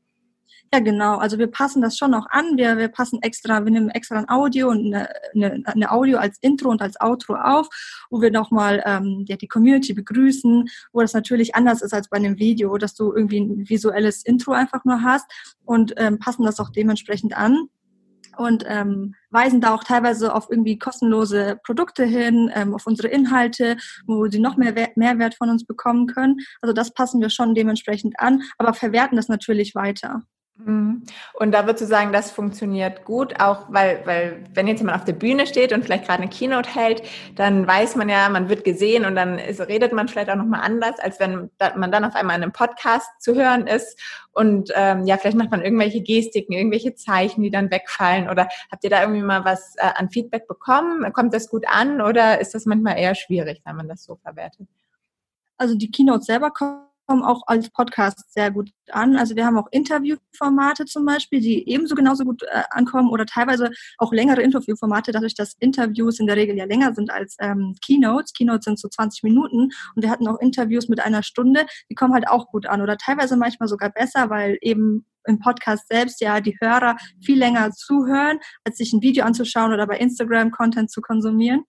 Ja, 0.72 0.78
genau. 0.78 1.16
Also 1.16 1.36
wir 1.38 1.48
passen 1.48 1.82
das 1.82 1.96
schon 1.96 2.14
auch 2.14 2.26
an. 2.30 2.56
Wir, 2.56 2.78
wir 2.78 2.86
passen 2.86 3.20
extra, 3.22 3.64
wir 3.64 3.72
nehmen 3.72 3.90
extra 3.90 4.18
ein 4.18 4.28
Audio 4.28 4.68
und 4.68 4.94
eine, 4.94 5.08
eine, 5.34 5.62
eine 5.66 5.90
Audio 5.90 6.18
als 6.18 6.38
Intro 6.42 6.68
und 6.70 6.80
als 6.80 7.00
Outro 7.00 7.34
auf, 7.34 7.68
wo 8.08 8.20
wir 8.20 8.30
nochmal 8.30 8.80
ähm, 8.86 9.24
ja, 9.26 9.36
die 9.36 9.48
Community 9.48 9.94
begrüßen, 9.94 10.68
wo 10.92 11.00
das 11.00 11.12
natürlich 11.12 11.56
anders 11.56 11.82
ist 11.82 11.92
als 11.92 12.08
bei 12.08 12.18
einem 12.18 12.38
Video, 12.38 12.78
dass 12.78 12.94
du 12.94 13.12
irgendwie 13.12 13.40
ein 13.40 13.68
visuelles 13.68 14.24
Intro 14.24 14.52
einfach 14.52 14.84
nur 14.84 15.02
hast 15.02 15.26
und 15.64 15.92
ähm, 15.96 16.20
passen 16.20 16.44
das 16.44 16.60
auch 16.60 16.70
dementsprechend 16.70 17.36
an 17.36 17.68
und 18.36 18.64
ähm, 18.68 19.16
weisen 19.30 19.60
da 19.60 19.74
auch 19.74 19.82
teilweise 19.82 20.32
auf 20.32 20.48
irgendwie 20.50 20.78
kostenlose 20.78 21.58
Produkte 21.64 22.04
hin, 22.04 22.48
ähm, 22.54 22.76
auf 22.76 22.86
unsere 22.86 23.08
Inhalte, 23.08 23.76
wo 24.06 24.28
sie 24.28 24.38
noch 24.38 24.56
mehr 24.56 24.76
Wert, 24.76 24.96
Mehrwert 24.96 25.34
von 25.34 25.50
uns 25.50 25.66
bekommen 25.66 26.06
können. 26.06 26.36
Also 26.60 26.72
das 26.72 26.94
passen 26.94 27.20
wir 27.20 27.28
schon 27.28 27.56
dementsprechend 27.56 28.20
an, 28.20 28.42
aber 28.56 28.72
verwerten 28.72 29.16
das 29.16 29.26
natürlich 29.26 29.74
weiter. 29.74 30.22
Mhm. 30.64 31.02
Und 31.34 31.52
da 31.52 31.66
würdest 31.66 31.82
du 31.82 31.86
sagen, 31.86 32.12
das 32.12 32.30
funktioniert 32.30 33.04
gut, 33.04 33.40
auch 33.40 33.66
weil, 33.68 34.02
weil 34.04 34.44
wenn 34.54 34.66
jetzt 34.66 34.80
jemand 34.80 34.98
auf 34.98 35.04
der 35.04 35.12
Bühne 35.14 35.46
steht 35.46 35.72
und 35.72 35.84
vielleicht 35.84 36.06
gerade 36.06 36.22
eine 36.22 36.30
Keynote 36.30 36.74
hält, 36.74 37.02
dann 37.36 37.66
weiß 37.66 37.96
man 37.96 38.08
ja, 38.08 38.28
man 38.28 38.48
wird 38.48 38.64
gesehen 38.64 39.04
und 39.04 39.14
dann 39.16 39.38
ist, 39.38 39.60
redet 39.60 39.92
man 39.92 40.08
vielleicht 40.08 40.30
auch 40.30 40.36
nochmal 40.36 40.60
anders, 40.62 40.98
als 41.00 41.20
wenn 41.20 41.50
man 41.76 41.92
dann 41.92 42.04
auf 42.04 42.14
einmal 42.14 42.36
in 42.36 42.42
einem 42.42 42.52
Podcast 42.52 43.08
zu 43.20 43.34
hören 43.34 43.66
ist 43.66 43.98
und 44.32 44.70
ähm, 44.74 45.06
ja, 45.06 45.16
vielleicht 45.16 45.36
macht 45.36 45.50
man 45.50 45.62
irgendwelche 45.62 46.02
Gestiken, 46.02 46.54
irgendwelche 46.54 46.94
Zeichen, 46.94 47.42
die 47.42 47.50
dann 47.50 47.70
wegfallen 47.70 48.28
oder 48.28 48.48
habt 48.70 48.84
ihr 48.84 48.90
da 48.90 49.00
irgendwie 49.02 49.22
mal 49.22 49.44
was 49.44 49.74
äh, 49.76 49.90
an 49.94 50.10
Feedback 50.10 50.46
bekommen? 50.46 51.12
Kommt 51.12 51.34
das 51.34 51.48
gut 51.48 51.64
an 51.68 52.00
oder 52.00 52.40
ist 52.40 52.54
das 52.54 52.66
manchmal 52.66 52.98
eher 52.98 53.14
schwierig, 53.14 53.60
wenn 53.64 53.76
man 53.76 53.88
das 53.88 54.04
so 54.04 54.16
verwertet? 54.16 54.68
Also 55.56 55.74
die 55.76 55.90
Keynote 55.90 56.22
selber 56.22 56.50
kommt 56.50 56.89
kommen 57.10 57.24
auch 57.24 57.42
als 57.48 57.68
Podcast 57.70 58.32
sehr 58.32 58.52
gut 58.52 58.70
an. 58.92 59.16
Also 59.16 59.34
wir 59.34 59.44
haben 59.44 59.58
auch 59.58 59.66
Interviewformate 59.72 60.84
zum 60.84 61.04
Beispiel, 61.04 61.40
die 61.40 61.68
ebenso 61.68 61.96
genauso 61.96 62.22
gut 62.22 62.44
äh, 62.44 62.62
ankommen 62.70 63.10
oder 63.10 63.26
teilweise 63.26 63.72
auch 63.98 64.12
längere 64.12 64.42
Interviewformate, 64.42 65.10
dadurch, 65.10 65.34
dass 65.34 65.56
Interviews 65.58 66.20
in 66.20 66.28
der 66.28 66.36
Regel 66.36 66.56
ja 66.56 66.66
länger 66.66 66.94
sind 66.94 67.10
als 67.10 67.34
ähm, 67.40 67.74
Keynotes. 67.84 68.32
Keynotes 68.32 68.64
sind 68.66 68.78
so 68.78 68.86
20 68.86 69.24
Minuten 69.24 69.70
und 69.96 70.02
wir 70.04 70.08
hatten 70.08 70.28
auch 70.28 70.38
Interviews 70.38 70.88
mit 70.88 71.00
einer 71.00 71.24
Stunde, 71.24 71.66
die 71.90 71.96
kommen 71.96 72.14
halt 72.14 72.28
auch 72.28 72.46
gut 72.46 72.66
an 72.66 72.80
oder 72.80 72.96
teilweise 72.96 73.36
manchmal 73.36 73.68
sogar 73.68 73.90
besser, 73.90 74.30
weil 74.30 74.56
eben 74.60 75.04
im 75.26 75.40
Podcast 75.40 75.88
selbst 75.88 76.20
ja 76.20 76.40
die 76.40 76.56
Hörer 76.60 76.96
viel 77.20 77.40
länger 77.40 77.72
zuhören, 77.72 78.38
als 78.62 78.78
sich 78.78 78.92
ein 78.92 79.02
Video 79.02 79.24
anzuschauen 79.24 79.72
oder 79.72 79.88
bei 79.88 79.98
Instagram 79.98 80.52
Content 80.52 80.92
zu 80.92 81.00
konsumieren. 81.00 81.64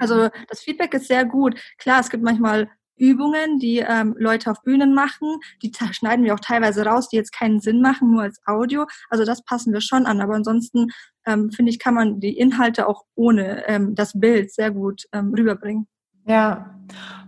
Also 0.00 0.28
das 0.48 0.60
Feedback 0.60 0.94
ist 0.94 1.06
sehr 1.06 1.24
gut. 1.24 1.60
Klar, 1.78 2.00
es 2.00 2.10
gibt 2.10 2.22
manchmal 2.22 2.68
Übungen, 2.98 3.58
die 3.58 3.78
ähm, 3.78 4.14
Leute 4.18 4.50
auf 4.50 4.62
Bühnen 4.62 4.94
machen. 4.94 5.40
Die 5.62 5.72
schneiden 5.92 6.24
wir 6.24 6.34
auch 6.34 6.40
teilweise 6.40 6.84
raus, 6.84 7.08
die 7.08 7.16
jetzt 7.16 7.32
keinen 7.32 7.60
Sinn 7.60 7.80
machen, 7.80 8.10
nur 8.10 8.22
als 8.22 8.40
Audio. 8.46 8.86
Also 9.10 9.24
das 9.24 9.44
passen 9.44 9.72
wir 9.72 9.80
schon 9.80 10.06
an. 10.06 10.20
Aber 10.20 10.34
ansonsten 10.34 10.88
ähm, 11.26 11.50
finde 11.50 11.70
ich, 11.70 11.78
kann 11.78 11.94
man 11.94 12.20
die 12.20 12.36
Inhalte 12.36 12.86
auch 12.86 13.04
ohne 13.14 13.66
ähm, 13.68 13.94
das 13.94 14.18
Bild 14.18 14.52
sehr 14.52 14.70
gut 14.70 15.04
ähm, 15.12 15.34
rüberbringen. 15.34 15.86
Ja. 16.26 16.74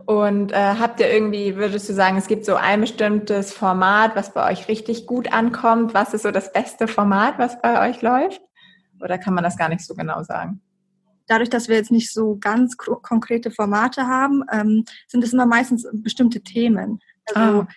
Und 0.06 0.52
äh, 0.52 0.74
habt 0.78 0.98
ihr 1.00 1.12
irgendwie, 1.12 1.56
würdest 1.56 1.88
du 1.88 1.92
sagen, 1.92 2.16
es 2.16 2.26
gibt 2.26 2.44
so 2.44 2.56
ein 2.56 2.80
bestimmtes 2.80 3.52
Format, 3.52 4.16
was 4.16 4.34
bei 4.34 4.50
euch 4.50 4.66
richtig 4.66 5.06
gut 5.06 5.32
ankommt? 5.32 5.94
Was 5.94 6.14
ist 6.14 6.22
so 6.22 6.30
das 6.30 6.52
beste 6.52 6.88
Format, 6.88 7.38
was 7.38 7.60
bei 7.62 7.88
euch 7.88 8.02
läuft? 8.02 8.42
Oder 9.00 9.18
kann 9.18 9.34
man 9.34 9.44
das 9.44 9.56
gar 9.56 9.68
nicht 9.68 9.86
so 9.86 9.94
genau 9.94 10.22
sagen? 10.22 10.60
Dadurch, 11.30 11.48
dass 11.48 11.68
wir 11.68 11.76
jetzt 11.76 11.92
nicht 11.92 12.12
so 12.12 12.36
ganz 12.40 12.76
konkrete 12.76 13.52
Formate 13.52 14.08
haben, 14.08 14.42
ähm, 14.50 14.84
sind 15.06 15.22
es 15.22 15.32
immer 15.32 15.46
meistens 15.46 15.86
bestimmte 15.92 16.40
Themen. 16.40 16.98
Also, 17.32 17.60
ah. 17.60 17.68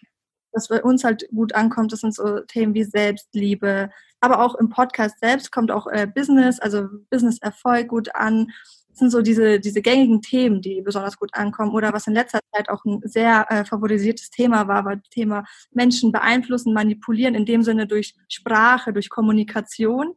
was 0.54 0.70
bei 0.70 0.82
uns 0.82 1.04
halt 1.04 1.28
gut 1.30 1.54
ankommt, 1.54 1.92
das 1.92 2.00
sind 2.00 2.16
so 2.16 2.40
Themen 2.40 2.74
wie 2.74 2.84
Selbstliebe. 2.84 3.92
Aber 4.22 4.44
auch 4.44 4.56
im 4.56 4.70
Podcast 4.70 5.20
selbst 5.20 5.52
kommt 5.52 5.70
auch 5.70 5.86
äh, 5.86 6.08
Business, 6.08 6.60
also 6.60 6.88
Business-Erfolg 7.12 7.90
gut 7.90 8.16
an 8.16 8.48
sind 8.96 9.10
so 9.10 9.22
diese, 9.22 9.60
diese 9.60 9.82
gängigen 9.82 10.22
Themen, 10.22 10.62
die 10.62 10.82
besonders 10.82 11.18
gut 11.18 11.34
ankommen 11.34 11.72
oder 11.72 11.94
was 11.94 12.08
in 12.08 12.14
letzter 12.14 12.40
Zeit 12.54 12.70
auch 12.70 12.86
ein 12.86 13.02
sehr 13.04 13.46
äh, 13.50 13.66
favorisiertes 13.66 14.30
Thema 14.30 14.68
war, 14.68 14.86
war 14.86 14.96
das 14.96 15.10
Thema 15.10 15.44
Menschen 15.72 16.12
beeinflussen, 16.12 16.74
manipulieren, 16.74 17.36
in 17.36 17.46
dem 17.46 17.64
Sinne 17.64 17.88
durch 17.88 18.16
Sprache, 18.28 18.94
durch 18.94 19.10
Kommunikation. 19.10 20.14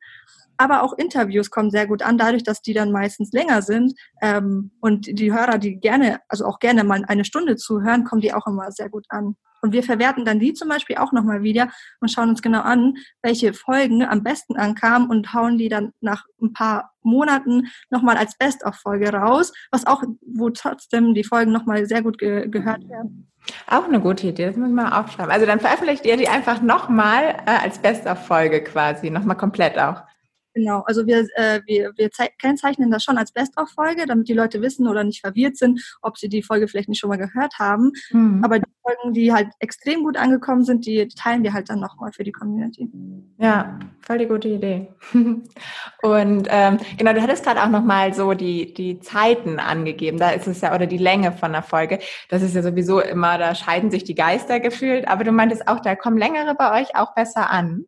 Aber 0.56 0.82
auch 0.82 0.92
Interviews 0.94 1.50
kommen 1.50 1.70
sehr 1.70 1.86
gut 1.86 2.02
an, 2.02 2.18
dadurch, 2.18 2.42
dass 2.42 2.62
die 2.62 2.75
dann 2.75 2.92
meistens 2.92 3.32
länger 3.32 3.62
sind 3.62 3.94
ähm, 4.22 4.72
und 4.80 5.06
die 5.18 5.32
Hörer, 5.32 5.58
die 5.58 5.76
gerne, 5.76 6.20
also 6.28 6.46
auch 6.46 6.58
gerne 6.58 6.84
mal 6.84 7.04
eine 7.06 7.25
Stunde 7.25 7.56
zuhören, 7.56 8.04
kommen 8.04 8.20
die 8.20 8.32
auch 8.32 8.46
immer 8.46 8.70
sehr 8.72 8.88
gut 8.88 9.06
an. 9.08 9.36
Und 9.62 9.72
wir 9.72 9.82
verwerten 9.82 10.25
dann 10.25 10.38
die 10.38 10.52
zum 10.52 10.68
Beispiel 10.68 10.96
auch 10.96 11.12
nochmal 11.12 11.42
wieder 11.42 11.70
und 12.00 12.10
schauen 12.10 12.28
uns 12.28 12.42
genau 12.42 12.60
an, 12.60 12.94
welche 13.22 13.52
Folgen 13.52 14.04
am 14.04 14.22
besten 14.22 14.56
ankamen 14.56 15.08
und 15.08 15.32
hauen 15.32 15.58
die 15.58 15.68
dann 15.68 15.92
nach 16.00 16.25
ein 16.40 16.52
paar 16.52 16.92
Monaten 17.02 17.68
nochmal 17.90 18.16
als 18.16 18.36
Best-of-Folge 18.38 19.12
raus, 19.12 19.52
was 19.70 19.86
auch, 19.86 20.02
wo 20.20 20.50
trotzdem 20.50 21.14
die 21.14 21.25
Folgen 21.25 21.52
nochmal 21.52 21.86
sehr 21.86 22.02
gut 22.02 22.18
ge 22.18 22.48
gehört 22.48 22.88
werden. 22.88 23.32
Auch 23.68 23.84
eine 23.84 24.00
gute 24.00 24.26
Idee, 24.26 24.46
das 24.46 24.56
muss 24.56 24.70
man 24.70 24.90
mal 24.90 25.00
aufschreiben. 25.00 25.32
Also 25.32 25.46
dann 25.46 25.60
veröffentlicht 25.60 26.04
ihr 26.04 26.16
die 26.16 26.28
einfach 26.28 26.60
nochmal 26.62 27.36
äh, 27.46 27.62
als 27.62 27.78
Best-of-Folge 27.78 28.62
quasi, 28.62 29.10
nochmal 29.10 29.36
komplett 29.36 29.78
auch. 29.78 30.02
Genau, 30.56 30.80
also 30.86 31.06
wir, 31.06 31.28
äh, 31.34 31.60
wir, 31.66 31.92
wir 31.96 32.08
kennzeichnen 32.38 32.90
das 32.90 33.04
schon 33.04 33.18
als 33.18 33.30
Best-of-Folge, 33.30 34.06
damit 34.06 34.26
die 34.26 34.32
Leute 34.32 34.62
wissen 34.62 34.88
oder 34.88 35.04
nicht 35.04 35.20
verwirrt 35.20 35.58
sind, 35.58 35.98
ob 36.00 36.16
sie 36.16 36.30
die 36.30 36.42
Folge 36.42 36.66
vielleicht 36.66 36.88
nicht 36.88 36.98
schon 36.98 37.10
mal 37.10 37.18
gehört 37.18 37.58
haben. 37.58 37.92
Mhm. 38.10 38.42
Aber 38.42 38.58
die 38.58 38.64
Folgen, 38.80 39.12
die 39.12 39.34
halt 39.34 39.48
extrem 39.58 40.02
gut 40.02 40.16
angekommen 40.16 40.64
sind, 40.64 40.86
die 40.86 41.08
teilen 41.08 41.42
wir 41.42 41.52
halt 41.52 41.68
dann 41.68 41.78
nochmal 41.78 42.10
für 42.10 42.25
die 42.25 42.32
Community. 42.32 42.90
Ja, 43.36 43.78
voll 44.00 44.16
die 44.16 44.25
gute 44.25 44.48
Idee. 44.48 44.88
Und 45.12 46.48
ähm, 46.48 46.78
genau, 46.96 47.12
du 47.12 47.20
hattest 47.20 47.44
gerade 47.44 47.62
auch 47.62 47.68
nochmal 47.68 48.14
so 48.14 48.32
die, 48.32 48.72
die 48.72 48.98
Zeiten 49.00 49.58
angegeben. 49.58 50.16
Da 50.16 50.30
ist 50.30 50.46
es 50.46 50.62
ja, 50.62 50.75
oder 50.75 50.86
die 50.86 50.96
Länge 50.96 51.32
von 51.32 51.52
der 51.52 51.64
Folge. 51.64 51.98
Das 52.30 52.40
ist 52.40 52.54
ja 52.54 52.62
sowieso 52.62 53.00
immer, 53.00 53.36
da 53.36 53.54
scheiden 53.54 53.90
sich 53.90 54.04
die 54.04 54.14
Geister 54.14 54.58
gefühlt. 54.58 55.06
Aber 55.06 55.22
du 55.22 55.32
meintest 55.32 55.68
auch, 55.68 55.80
da 55.80 55.94
kommen 55.96 56.16
längere 56.16 56.54
bei 56.54 56.80
euch 56.80 56.96
auch 56.96 57.14
besser 57.14 57.50
an 57.50 57.84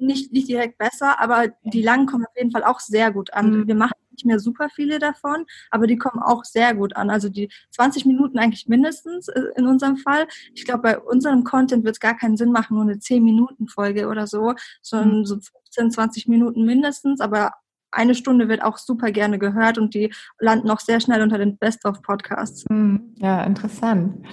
nicht, 0.00 0.32
nicht 0.32 0.48
direkt 0.48 0.78
besser, 0.78 1.20
aber 1.20 1.48
die 1.64 1.82
langen 1.82 2.06
kommen 2.06 2.26
auf 2.26 2.36
jeden 2.36 2.50
Fall 2.50 2.64
auch 2.64 2.80
sehr 2.80 3.12
gut 3.12 3.32
an. 3.32 3.50
Mhm. 3.50 3.66
Wir 3.66 3.74
machen 3.74 3.92
nicht 4.10 4.26
mehr 4.26 4.38
super 4.38 4.68
viele 4.68 4.98
davon, 4.98 5.46
aber 5.70 5.86
die 5.86 5.96
kommen 5.96 6.22
auch 6.22 6.44
sehr 6.44 6.74
gut 6.74 6.96
an. 6.96 7.10
Also 7.10 7.28
die 7.28 7.50
20 7.70 8.06
Minuten 8.06 8.38
eigentlich 8.38 8.66
mindestens 8.68 9.28
äh, 9.28 9.42
in 9.56 9.66
unserem 9.66 9.96
Fall. 9.96 10.26
Ich 10.54 10.64
glaube, 10.64 10.82
bei 10.82 10.98
unserem 10.98 11.44
Content 11.44 11.84
wird 11.84 11.96
es 11.96 12.00
gar 12.00 12.16
keinen 12.16 12.36
Sinn 12.36 12.52
machen, 12.52 12.74
nur 12.74 12.84
eine 12.84 12.94
10-Minuten-Folge 12.94 14.08
oder 14.08 14.26
so, 14.26 14.54
sondern 14.82 15.20
mhm. 15.20 15.24
so 15.24 15.36
15, 15.36 15.90
20 15.90 16.28
Minuten 16.28 16.64
mindestens, 16.64 17.20
aber 17.20 17.52
eine 17.92 18.14
Stunde 18.14 18.48
wird 18.48 18.62
auch 18.62 18.78
super 18.78 19.10
gerne 19.10 19.38
gehört 19.38 19.78
und 19.78 19.94
die 19.94 20.12
landen 20.38 20.70
auch 20.70 20.80
sehr 20.80 21.00
schnell 21.00 21.22
unter 21.22 21.38
den 21.38 21.58
Best-of-Podcasts. 21.58 22.64
Mhm. 22.68 23.14
Ja, 23.18 23.42
interessant. 23.42 24.24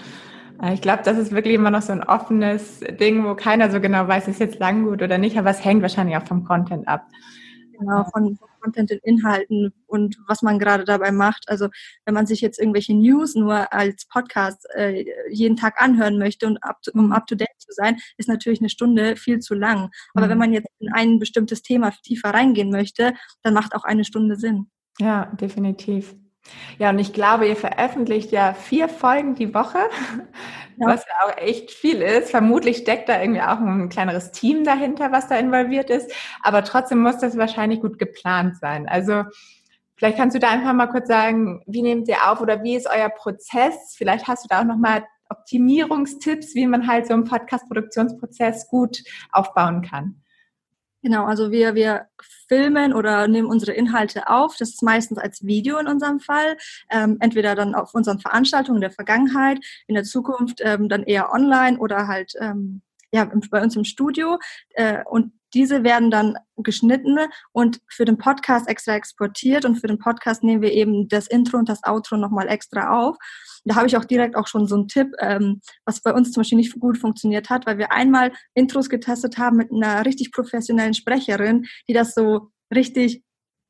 Äh, 0.62 0.74
ich 0.74 0.82
glaube, 0.82 1.04
das 1.04 1.18
ist 1.18 1.32
wirklich 1.32 1.56
immer 1.56 1.72
noch 1.72 1.82
so 1.82 1.94
ein 1.94 2.04
offenes 2.04 2.80
Ding, 3.00 3.24
wo 3.24 3.36
keiner 3.36 3.72
so 3.72 3.80
genau 3.80 4.08
weiß, 4.08 4.28
ist 4.28 4.40
jetzt 4.40 4.60
lang 4.60 4.84
gut 4.84 5.02
oder 5.02 5.18
nicht, 5.18 5.38
aber 5.38 5.50
es 5.50 5.64
hängt 5.64 5.82
wahrscheinlich 5.82 6.18
auch 6.18 6.26
vom 6.26 6.44
Content 6.44 6.88
ab. 6.88 7.08
Genau, 7.80 8.06
von 8.12 8.40
Content 8.60 8.92
und 8.92 9.04
Inhalten 9.04 9.72
und 9.86 10.18
was 10.28 10.42
man 10.42 10.58
gerade 10.58 10.84
dabei 10.84 11.12
macht. 11.12 11.48
Also 11.48 11.70
wenn 12.06 12.16
man 12.16 12.26
sich 12.26 12.42
jetzt 12.42 12.60
irgendwelche 12.60 12.96
News 12.96 13.36
nur 13.36 13.72
als 13.72 14.08
Podcast 14.08 14.66
äh, 14.76 15.06
jeden 15.30 15.58
Tag 15.58 15.80
anhören 15.80 16.18
möchte 16.18 16.48
und 16.48 16.58
up 16.64 16.82
to, 16.82 16.92
um 16.94 17.08
mhm. 17.08 17.12
up 17.12 17.28
to 17.28 17.36
date 17.36 17.50
zu 17.60 17.72
sein, 17.72 17.98
ist 18.18 18.30
natürlich 18.30 18.62
eine 18.62 18.70
Stunde 18.70 19.16
viel 19.16 19.40
zu 19.40 19.54
lang. 19.54 19.92
Aber 20.16 20.26
mhm. 20.26 20.32
wenn 20.32 20.38
man 20.40 20.54
jetzt 20.54 20.68
in 20.80 20.92
ein 20.92 21.20
bestimmtes 21.20 21.62
Thema 21.62 21.92
tiefer 22.04 22.32
reingehen 22.32 22.72
möchte, 22.72 23.14
dann 23.44 23.54
macht 23.54 23.76
auch 23.76 23.84
eine 23.84 24.04
Stunde 24.04 24.38
Sinn. 24.38 24.72
Ja, 25.00 25.26
definitiv. 25.40 26.16
Ja, 26.80 26.90
und 26.90 27.00
ich 27.00 27.14
glaube, 27.14 27.48
ihr 27.48 27.56
veröffentlicht 27.56 28.32
ja 28.32 28.54
vier 28.54 28.88
Folgen 28.90 29.36
die 29.36 29.54
Woche, 29.54 29.80
ja. 30.78 30.88
was 30.88 31.06
ja 31.06 31.28
auch 31.28 31.38
echt 31.38 31.72
viel 31.72 32.02
ist. 32.02 32.32
Vermutlich 32.32 32.78
steckt 32.78 33.10
da 33.10 33.20
irgendwie 33.20 33.42
auch 33.42 33.60
ein 33.60 33.90
kleineres 33.90 34.32
Team 34.32 34.64
dahinter, 34.64 35.12
was 35.12 35.28
da 35.28 35.38
involviert 35.38 35.90
ist. 35.90 36.12
Aber 36.44 36.64
trotzdem 36.64 37.00
muss 37.00 37.18
das 37.18 37.38
wahrscheinlich 37.38 37.82
gut 37.82 37.98
geplant 37.98 38.58
sein. 38.58 38.88
Also 38.88 39.24
vielleicht 39.96 40.18
kannst 40.18 40.36
du 40.36 40.40
da 40.40 40.50
einfach 40.50 40.74
mal 40.74 40.88
kurz 40.88 41.08
sagen, 41.08 41.64
wie 41.66 41.82
nehmt 41.82 42.08
ihr 42.08 42.30
auf 42.30 42.42
oder 42.42 42.64
wie 42.64 42.76
ist 42.76 42.88
euer 42.88 43.10
Prozess? 43.10 43.96
Vielleicht 43.98 44.28
hast 44.28 44.46
du 44.46 44.48
da 44.50 44.62
auch 44.62 44.66
nochmal 44.66 45.04
Optimierungstipps, 45.30 46.56
wie 46.56 46.68
man 46.68 46.88
halt 46.88 47.08
so 47.08 47.14
einen 47.14 47.26
Podcast-Produktionsprozess 47.26 48.68
gut 48.70 49.04
aufbauen 49.32 49.82
kann. 49.82 50.22
Genau, 51.04 51.26
also 51.26 51.52
wir, 51.52 51.76
wir 51.76 52.08
filmen 52.48 52.94
oder 52.94 53.28
nehmen 53.28 53.48
unsere 53.48 53.74
Inhalte 53.74 54.28
auf. 54.30 54.56
Das 54.58 54.70
ist 54.70 54.84
meistens 54.84 55.20
als 55.20 55.46
Video 55.46 55.78
in 55.78 55.88
unserem 55.88 56.20
Fall. 56.20 56.58
Ähm, 56.90 57.18
entweder 57.20 57.56
dann 57.56 57.76
auf 57.76 57.94
unseren 57.94 58.20
Veranstaltungen 58.20 58.82
der 58.82 58.92
Vergangenheit, 58.92 59.60
in 59.88 59.96
der 59.96 60.04
Zukunft 60.04 60.60
ähm, 60.64 60.90
dann 60.90 61.04
eher 61.04 61.32
online 61.32 61.78
oder 61.78 62.08
halt 62.08 62.34
ähm, 62.40 62.82
ja, 63.12 63.30
bei 63.52 63.62
uns 63.62 63.76
im 63.76 63.84
Studio. 63.84 64.40
Äh, 64.74 65.04
und 65.06 65.34
diese 65.54 65.84
werden 65.84 66.12
dann 66.12 66.36
geschnitten 66.58 67.18
und 67.52 67.80
für 67.90 68.06
den 68.06 68.18
Podcast 68.18 68.68
extra 68.68 68.96
exportiert 68.96 69.66
und 69.66 69.76
für 69.76 69.88
den 69.88 70.00
Podcast 70.00 70.44
nehmen 70.44 70.62
wir 70.62 70.72
eben 70.72 71.08
das 71.08 71.28
Intro 71.28 71.58
und 71.58 71.70
das 71.70 71.84
Outro 71.84 72.18
nochmal 72.18 72.48
extra 72.48 72.98
auf. 73.00 73.18
Da 73.66 73.76
habe 73.76 73.88
ich 73.88 73.98
auch 73.98 74.06
direkt 74.06 74.36
auch 74.36 74.48
schon 74.48 74.68
so 74.68 74.76
einen 74.76 74.88
Tipp, 74.88 75.08
ähm, 75.20 75.62
was 75.86 76.02
bei 76.02 76.14
uns 76.14 76.32
zum 76.32 76.42
Beispiel 76.42 76.58
nicht 76.58 76.80
gut 76.80 76.98
funktioniert 76.98 77.50
hat, 77.50 77.66
weil 77.66 77.78
wir 77.78 77.92
einmal 77.92 78.32
Intros 78.54 78.90
getestet 78.90 79.38
haben 79.38 79.58
mit 79.58 79.72
einer 79.72 80.06
richtig 80.06 80.32
professionellen 80.32 80.94
Sprecherin, 80.94 81.66
die 81.88 81.94
das 81.94 82.14
so 82.14 82.52
richtig 82.74 83.24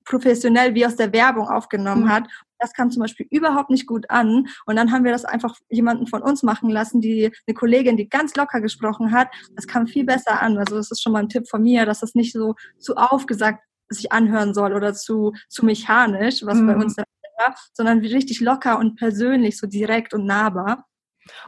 professionell 0.07 0.73
wie 0.73 0.85
aus 0.85 0.95
der 0.95 1.13
Werbung 1.13 1.47
aufgenommen 1.49 2.05
mhm. 2.05 2.09
hat. 2.09 2.23
Das 2.59 2.73
kam 2.73 2.89
zum 2.89 3.01
Beispiel 3.01 3.27
überhaupt 3.29 3.69
nicht 3.69 3.85
gut 3.85 4.09
an. 4.09 4.47
Und 4.65 4.75
dann 4.75 4.91
haben 4.91 5.03
wir 5.03 5.11
das 5.11 5.25
einfach 5.25 5.55
jemanden 5.69 6.07
von 6.07 6.23
uns 6.23 6.41
machen 6.41 6.69
lassen, 6.69 7.01
die 7.01 7.31
eine 7.45 7.53
Kollegin, 7.53 7.97
die 7.97 8.09
ganz 8.09 8.35
locker 8.35 8.61
gesprochen 8.61 9.11
hat. 9.11 9.27
Das 9.55 9.67
kam 9.67 9.85
viel 9.85 10.05
besser 10.05 10.41
an. 10.41 10.57
Also 10.57 10.75
das 10.75 10.89
ist 10.89 11.03
schon 11.03 11.13
mal 11.13 11.19
ein 11.19 11.29
Tipp 11.29 11.47
von 11.47 11.61
mir, 11.61 11.85
dass 11.85 11.99
das 11.99 12.15
nicht 12.15 12.33
so 12.33 12.55
zu 12.79 12.95
aufgesagt 12.95 13.63
sich 13.89 14.11
anhören 14.11 14.53
soll 14.53 14.73
oder 14.73 14.93
zu, 14.93 15.33
zu 15.47 15.65
mechanisch, 15.65 16.45
was 16.45 16.57
mhm. 16.57 16.67
bei 16.67 16.75
uns 16.75 16.97
war, 16.97 17.55
sondern 17.73 18.01
wie 18.01 18.13
richtig 18.13 18.41
locker 18.41 18.79
und 18.79 18.95
persönlich, 18.95 19.57
so 19.57 19.67
direkt 19.67 20.13
und 20.13 20.25
nahbar. 20.25 20.85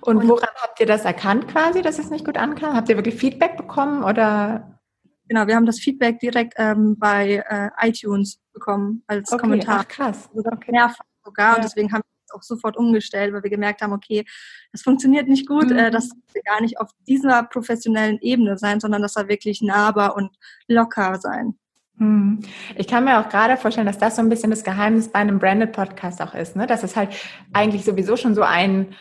Und, 0.02 0.18
und 0.18 0.28
woran 0.28 0.50
habt 0.62 0.80
ihr 0.80 0.86
das 0.86 1.06
erkannt 1.06 1.48
quasi, 1.48 1.82
dass 1.82 2.00
es 2.00 2.10
nicht 2.10 2.26
gut 2.26 2.38
ankam? 2.38 2.76
Habt 2.76 2.90
ihr 2.90 2.98
wirklich 2.98 3.16
Feedback 3.16 3.58
bekommen 3.58 4.04
oder? 4.04 4.80
Genau, 5.28 5.46
wir 5.46 5.56
haben 5.56 5.68
das 5.68 5.80
Feedback 5.80 6.20
direkt 6.20 6.54
ähm, 6.58 6.98
bei 6.98 7.44
äh, 7.48 7.70
iTunes 7.88 8.40
bekommen 8.60 9.04
als 9.08 9.32
okay, 9.32 9.42
Kommentar. 9.42 9.80
Ach, 9.82 9.88
krass. 9.88 10.30
Sogar 10.34 10.54
okay. 10.54 10.72
mehrfach 10.72 11.06
sogar. 11.24 11.52
Ja. 11.52 11.56
Und 11.56 11.64
deswegen 11.64 11.92
haben 11.92 12.02
wir 12.02 12.26
es 12.26 12.34
auch 12.34 12.44
sofort 12.44 12.78
umgestellt, 12.78 13.34
weil 13.34 13.44
wir 13.44 13.50
gemerkt 13.50 13.82
haben, 13.82 13.94
okay, 13.94 14.26
das 14.72 14.82
funktioniert 14.82 15.28
nicht 15.28 15.48
gut, 15.48 15.72
äh, 15.72 15.74
mhm. 15.74 15.80
äh, 15.80 15.92
das 15.92 16.10
sollte 16.10 16.42
gar 16.46 16.62
nicht 16.62 16.80
auf 16.80 16.90
dieser 17.08 17.44
professionellen 17.44 18.20
Ebene 18.22 18.58
sein, 18.58 18.80
sondern 18.80 19.02
das 19.02 19.14
soll 19.14 19.28
wirklich 19.28 19.62
nahbar 19.62 20.16
und 20.16 20.32
locker 20.68 21.20
sein. 21.20 21.58
Mhm. 21.96 22.40
Ich 22.76 22.88
kann 22.88 23.04
mir 23.04 23.20
auch 23.20 23.30
gerade 23.30 23.58
vorstellen, 23.58 23.88
dass 23.88 23.98
das 23.98 24.16
so 24.16 24.22
ein 24.22 24.30
bisschen 24.30 24.50
das 24.50 24.64
Geheimnis 24.64 25.10
bei 25.10 25.20
einem 25.20 25.40
Branded 25.40 25.72
Podcast 25.72 26.22
auch 26.22 26.34
ist, 26.34 26.56
ne? 26.56 26.68
dass 26.68 26.84
es 26.84 26.96
halt 26.96 27.10
eigentlich 27.54 27.86
sowieso 27.86 28.16
schon 28.16 28.36
so 28.36 28.44
ein, 28.44 28.96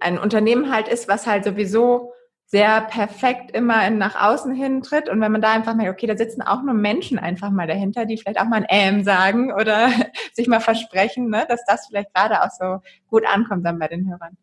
ein 0.00 0.18
Unternehmen 0.18 0.72
halt 0.72 0.88
ist, 0.88 1.08
was 1.08 1.26
halt 1.26 1.44
sowieso 1.44 2.12
sehr 2.50 2.80
perfekt 2.80 3.50
immer 3.54 3.86
in, 3.86 3.98
nach 3.98 4.16
außen 4.16 4.54
hin 4.54 4.80
tritt. 4.80 5.10
Und 5.10 5.20
wenn 5.20 5.30
man 5.30 5.42
da 5.42 5.52
einfach 5.52 5.74
merkt, 5.74 5.92
okay, 5.92 6.06
da 6.06 6.16
sitzen 6.16 6.40
auch 6.40 6.62
nur 6.62 6.72
Menschen 6.72 7.18
einfach 7.18 7.50
mal 7.50 7.66
dahinter, 7.66 8.06
die 8.06 8.16
vielleicht 8.16 8.40
auch 8.40 8.46
mal 8.46 8.56
ein 8.56 8.66
Ähm 8.70 9.04
sagen 9.04 9.52
oder 9.52 9.90
sich 10.32 10.48
mal 10.48 10.60
versprechen, 10.60 11.28
ne, 11.28 11.44
dass 11.46 11.64
das 11.66 11.86
vielleicht 11.86 12.14
gerade 12.14 12.42
auch 12.42 12.50
so 12.50 12.80
gut 13.08 13.26
ankommt 13.26 13.66
dann 13.66 13.78
bei 13.78 13.88
den 13.88 14.08
Hörern. 14.08 14.38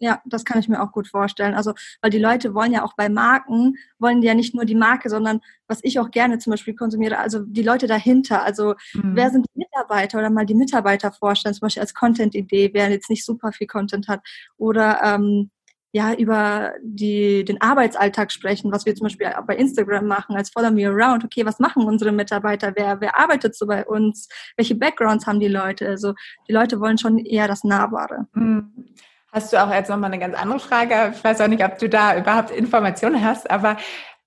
Ja, 0.00 0.20
das 0.26 0.44
kann 0.44 0.60
ich 0.60 0.68
mir 0.68 0.80
auch 0.80 0.92
gut 0.92 1.08
vorstellen. 1.08 1.54
Also, 1.54 1.72
weil 2.02 2.10
die 2.10 2.20
Leute 2.20 2.54
wollen 2.54 2.70
ja 2.70 2.84
auch 2.84 2.94
bei 2.94 3.08
Marken, 3.08 3.76
wollen 3.98 4.22
ja 4.22 4.34
nicht 4.34 4.54
nur 4.54 4.64
die 4.64 4.76
Marke, 4.76 5.08
sondern 5.10 5.40
was 5.66 5.80
ich 5.82 5.98
auch 5.98 6.10
gerne 6.10 6.38
zum 6.38 6.52
Beispiel 6.52 6.74
konsumiere, 6.74 7.18
also 7.18 7.40
die 7.40 7.62
Leute 7.62 7.86
dahinter. 7.88 8.44
Also, 8.44 8.74
mhm. 8.92 9.16
wer 9.16 9.30
sind 9.30 9.46
die 9.46 9.58
Mitarbeiter 9.58 10.18
oder 10.18 10.30
mal 10.30 10.46
die 10.46 10.54
Mitarbeiter 10.54 11.12
vorstellen, 11.12 11.54
zum 11.54 11.62
Beispiel 11.62 11.80
als 11.80 11.94
Content-Idee, 11.94 12.70
wer 12.74 12.90
jetzt 12.90 13.10
nicht 13.10 13.24
super 13.24 13.52
viel 13.52 13.66
Content 13.66 14.06
hat. 14.06 14.20
Oder 14.56 15.00
ähm, 15.02 15.50
ja, 15.92 16.12
über 16.12 16.72
die, 16.82 17.44
den 17.44 17.60
Arbeitsalltag 17.60 18.30
sprechen, 18.30 18.70
was 18.72 18.84
wir 18.84 18.94
zum 18.94 19.06
Beispiel 19.06 19.32
bei 19.46 19.56
Instagram 19.56 20.06
machen, 20.06 20.36
als 20.36 20.50
Follow 20.50 20.70
Me 20.70 20.86
Around. 20.86 21.24
Okay, 21.24 21.46
was 21.46 21.58
machen 21.58 21.84
unsere 21.84 22.12
Mitarbeiter? 22.12 22.72
Wer, 22.76 23.00
wer 23.00 23.18
arbeitet 23.18 23.56
so 23.56 23.66
bei 23.66 23.86
uns? 23.86 24.28
Welche 24.56 24.74
Backgrounds 24.74 25.26
haben 25.26 25.40
die 25.40 25.48
Leute? 25.48 25.88
Also 25.88 26.12
die 26.46 26.52
Leute 26.52 26.80
wollen 26.80 26.98
schon 26.98 27.18
eher 27.18 27.48
das 27.48 27.64
Nahbare. 27.64 28.26
Mhm. 28.34 28.86
Hast 29.32 29.52
du 29.52 29.62
auch 29.62 29.72
jetzt 29.72 29.88
nochmal 29.88 30.10
eine 30.10 30.18
ganz 30.18 30.36
andere 30.36 30.58
Frage? 30.58 31.12
Ich 31.14 31.22
weiß 31.22 31.40
auch 31.40 31.48
nicht, 31.48 31.64
ob 31.64 31.78
du 31.78 31.88
da 31.88 32.16
überhaupt 32.16 32.50
Informationen 32.50 33.22
hast, 33.22 33.50
aber 33.50 33.76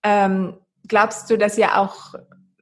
ähm, 0.03 0.58
glaubst 0.88 1.30
du, 1.30 1.38
dass 1.38 1.58
ihr 1.58 1.77
auch 1.77 2.13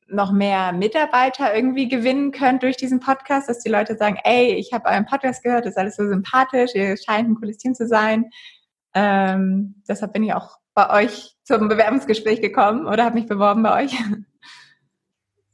noch 0.08 0.32
mehr 0.32 0.72
Mitarbeiter 0.72 1.54
irgendwie 1.54 1.88
gewinnen 1.88 2.32
könnt 2.32 2.64
durch 2.64 2.78
diesen 2.78 3.00
Podcast, 3.00 3.50
dass 3.50 3.60
die 3.60 3.70
Leute 3.70 3.96
sagen, 3.96 4.18
ey, 4.24 4.54
ich 4.54 4.74
habe 4.74 4.90
euren 4.90 5.06
Podcast 5.06 5.44
gehört, 5.44 5.66
das 5.66 5.72
ist 5.72 5.78
alles 5.78 5.96
so 5.96 6.08
sympathisch, 6.08 6.72
ihr 6.74 6.98
scheint 6.98 7.30
ein 7.30 7.36
cooles 7.36 7.58
Team 7.58 7.76
zu 7.76 7.88
sein. 7.88 8.30
Ähm, 9.02 9.82
deshalb 9.88 10.12
bin 10.12 10.24
ich 10.24 10.34
auch 10.34 10.60
bei 10.74 11.04
euch 11.04 11.38
zum 11.44 11.70
Bewerbungsgespräch 11.70 12.42
gekommen 12.42 12.86
oder 12.86 13.06
habe 13.06 13.16
mich 13.16 13.28
beworben 13.28 13.64
bei 13.64 13.86
euch. 13.86 13.96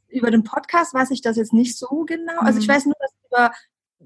Über 0.08 0.32
den 0.32 0.42
Podcast 0.42 0.94
weiß 0.94 1.12
ich 1.12 1.20
das 1.22 1.36
jetzt 1.36 1.52
nicht 1.52 1.78
so 1.78 2.04
genau. 2.04 2.40
Also 2.40 2.58
ich 2.58 2.66
mhm. 2.66 2.72
weiß 2.72 2.86
nur, 2.86 2.96
dass 2.98 3.12
über 3.24 3.52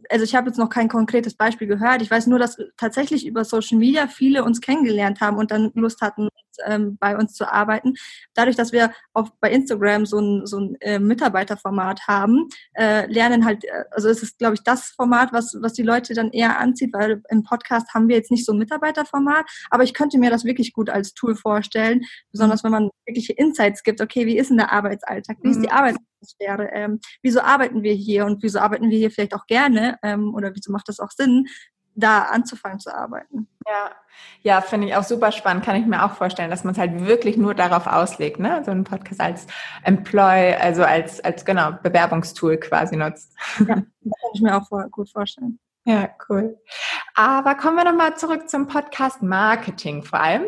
also 0.08 0.24
ich 0.24 0.34
habe 0.34 0.48
jetzt 0.48 0.58
noch 0.58 0.68
kein 0.68 0.88
konkretes 0.88 1.34
Beispiel 1.34 1.66
gehört. 1.66 2.02
Ich 2.02 2.10
weiß 2.10 2.26
nur, 2.26 2.38
dass 2.38 2.56
tatsächlich 2.76 3.26
über 3.26 3.44
Social 3.44 3.78
Media 3.78 4.06
viele 4.06 4.44
uns 4.44 4.60
kennengelernt 4.60 5.20
haben 5.20 5.36
und 5.36 5.50
dann 5.50 5.70
Lust 5.74 6.00
hatten, 6.00 6.28
ähm, 6.66 6.96
bei 6.98 7.16
uns 7.16 7.34
zu 7.34 7.50
arbeiten. 7.50 7.94
Dadurch, 8.34 8.56
dass 8.56 8.72
wir 8.72 8.92
auch 9.14 9.30
bei 9.40 9.50
Instagram 9.50 10.06
so 10.06 10.18
ein, 10.18 10.46
so 10.46 10.58
ein 10.58 10.76
äh, 10.80 10.98
Mitarbeiterformat 10.98 12.06
haben, 12.06 12.48
äh, 12.74 13.06
lernen 13.06 13.44
halt, 13.44 13.64
äh, 13.64 13.84
also 13.90 14.08
es 14.08 14.22
ist, 14.22 14.38
glaube 14.38 14.54
ich, 14.54 14.62
das 14.62 14.88
Format, 14.88 15.32
was, 15.32 15.56
was 15.60 15.72
die 15.72 15.82
Leute 15.82 16.14
dann 16.14 16.30
eher 16.30 16.58
anzieht, 16.58 16.92
weil 16.92 17.22
im 17.28 17.42
Podcast 17.42 17.92
haben 17.94 18.08
wir 18.08 18.16
jetzt 18.16 18.30
nicht 18.30 18.44
so 18.44 18.52
ein 18.52 18.58
Mitarbeiterformat, 18.58 19.46
aber 19.70 19.84
ich 19.84 19.94
könnte 19.94 20.18
mir 20.18 20.30
das 20.30 20.44
wirklich 20.44 20.72
gut 20.72 20.90
als 20.90 21.14
Tool 21.14 21.34
vorstellen, 21.34 22.02
besonders 22.32 22.64
wenn 22.64 22.72
man 22.72 22.90
wirkliche 23.06 23.32
Insights 23.32 23.82
gibt, 23.82 24.00
okay, 24.00 24.26
wie 24.26 24.38
ist 24.38 24.50
denn 24.50 24.58
der 24.58 24.72
Arbeitsalltag, 24.72 25.38
wie 25.42 25.50
ist 25.50 25.62
die 25.62 25.68
mhm. 25.68 25.72
Arbeitsatmosphäre, 26.20 26.70
ähm, 26.72 27.00
wieso 27.22 27.40
arbeiten 27.40 27.82
wir 27.82 27.94
hier 27.94 28.26
und 28.26 28.42
wieso 28.42 28.60
arbeiten 28.60 28.90
wir 28.90 28.98
hier 28.98 29.10
vielleicht 29.10 29.34
auch 29.34 29.46
gerne 29.46 29.98
ähm, 30.02 30.34
oder 30.34 30.54
wieso 30.54 30.72
macht 30.72 30.88
das 30.88 31.00
auch 31.00 31.10
Sinn, 31.10 31.46
da 31.94 32.22
anzufangen 32.22 32.78
zu 32.78 32.94
arbeiten. 32.94 33.48
Ja, 33.66 33.90
ja, 34.42 34.60
finde 34.60 34.86
ich 34.86 34.94
auch 34.94 35.02
super 35.02 35.32
spannend. 35.32 35.64
Kann 35.64 35.76
ich 35.76 35.86
mir 35.86 36.04
auch 36.04 36.12
vorstellen, 36.12 36.50
dass 36.50 36.64
man 36.64 36.72
es 36.72 36.78
halt 36.78 37.04
wirklich 37.04 37.36
nur 37.36 37.54
darauf 37.54 37.86
auslegt, 37.86 38.38
ne? 38.38 38.62
So 38.64 38.70
einen 38.70 38.84
Podcast 38.84 39.20
als 39.20 39.46
Employ, 39.82 40.54
also 40.54 40.84
als, 40.84 41.20
als 41.20 41.44
genau, 41.44 41.72
Bewerbungstool 41.82 42.56
quasi 42.58 42.96
nutzt. 42.96 43.36
Ja, 43.58 43.66
das 43.66 43.74
kann 43.74 44.30
ich 44.34 44.40
mir 44.40 44.56
auch 44.56 44.68
gut 44.90 45.10
vorstellen. 45.10 45.58
Ja, 45.84 46.10
cool. 46.28 46.58
Aber 47.14 47.54
kommen 47.54 47.76
wir 47.76 47.84
nochmal 47.84 48.16
zurück 48.16 48.48
zum 48.48 48.66
Podcast 48.66 49.22
Marketing 49.22 50.02
vor 50.02 50.20
allem. 50.20 50.44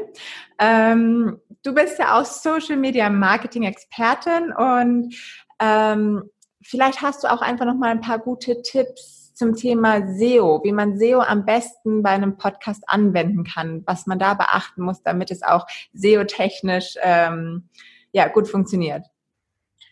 Ähm, 0.58 1.40
du 1.64 1.74
bist 1.74 1.98
ja 1.98 2.20
auch 2.20 2.24
Social 2.24 2.76
Media 2.76 3.08
Marketing 3.08 3.62
Expertin 3.62 4.52
und 4.52 5.14
ähm, 5.62 6.24
vielleicht 6.60 7.02
hast 7.02 7.22
du 7.22 7.30
auch 7.30 7.40
einfach 7.40 7.64
nochmal 7.66 7.90
ein 7.90 8.00
paar 8.00 8.18
gute 8.18 8.62
Tipps 8.62 9.32
zum 9.34 9.54
Thema 9.54 10.06
SEO, 10.06 10.60
wie 10.64 10.72
man 10.72 10.98
SEO 10.98 11.20
am 11.20 11.44
besten 11.44 12.02
bei 12.02 12.10
einem 12.10 12.36
Podcast 12.36 12.82
anwenden 12.86 13.44
kann, 13.44 13.82
was 13.86 14.06
man 14.06 14.18
da 14.18 14.34
beachten 14.34 14.82
muss, 14.82 15.02
damit 15.02 15.30
es 15.30 15.42
auch 15.42 15.66
SEO-technisch 15.94 16.96
ähm, 17.00 17.68
ja, 18.12 18.28
gut 18.28 18.48
funktioniert. 18.48 19.06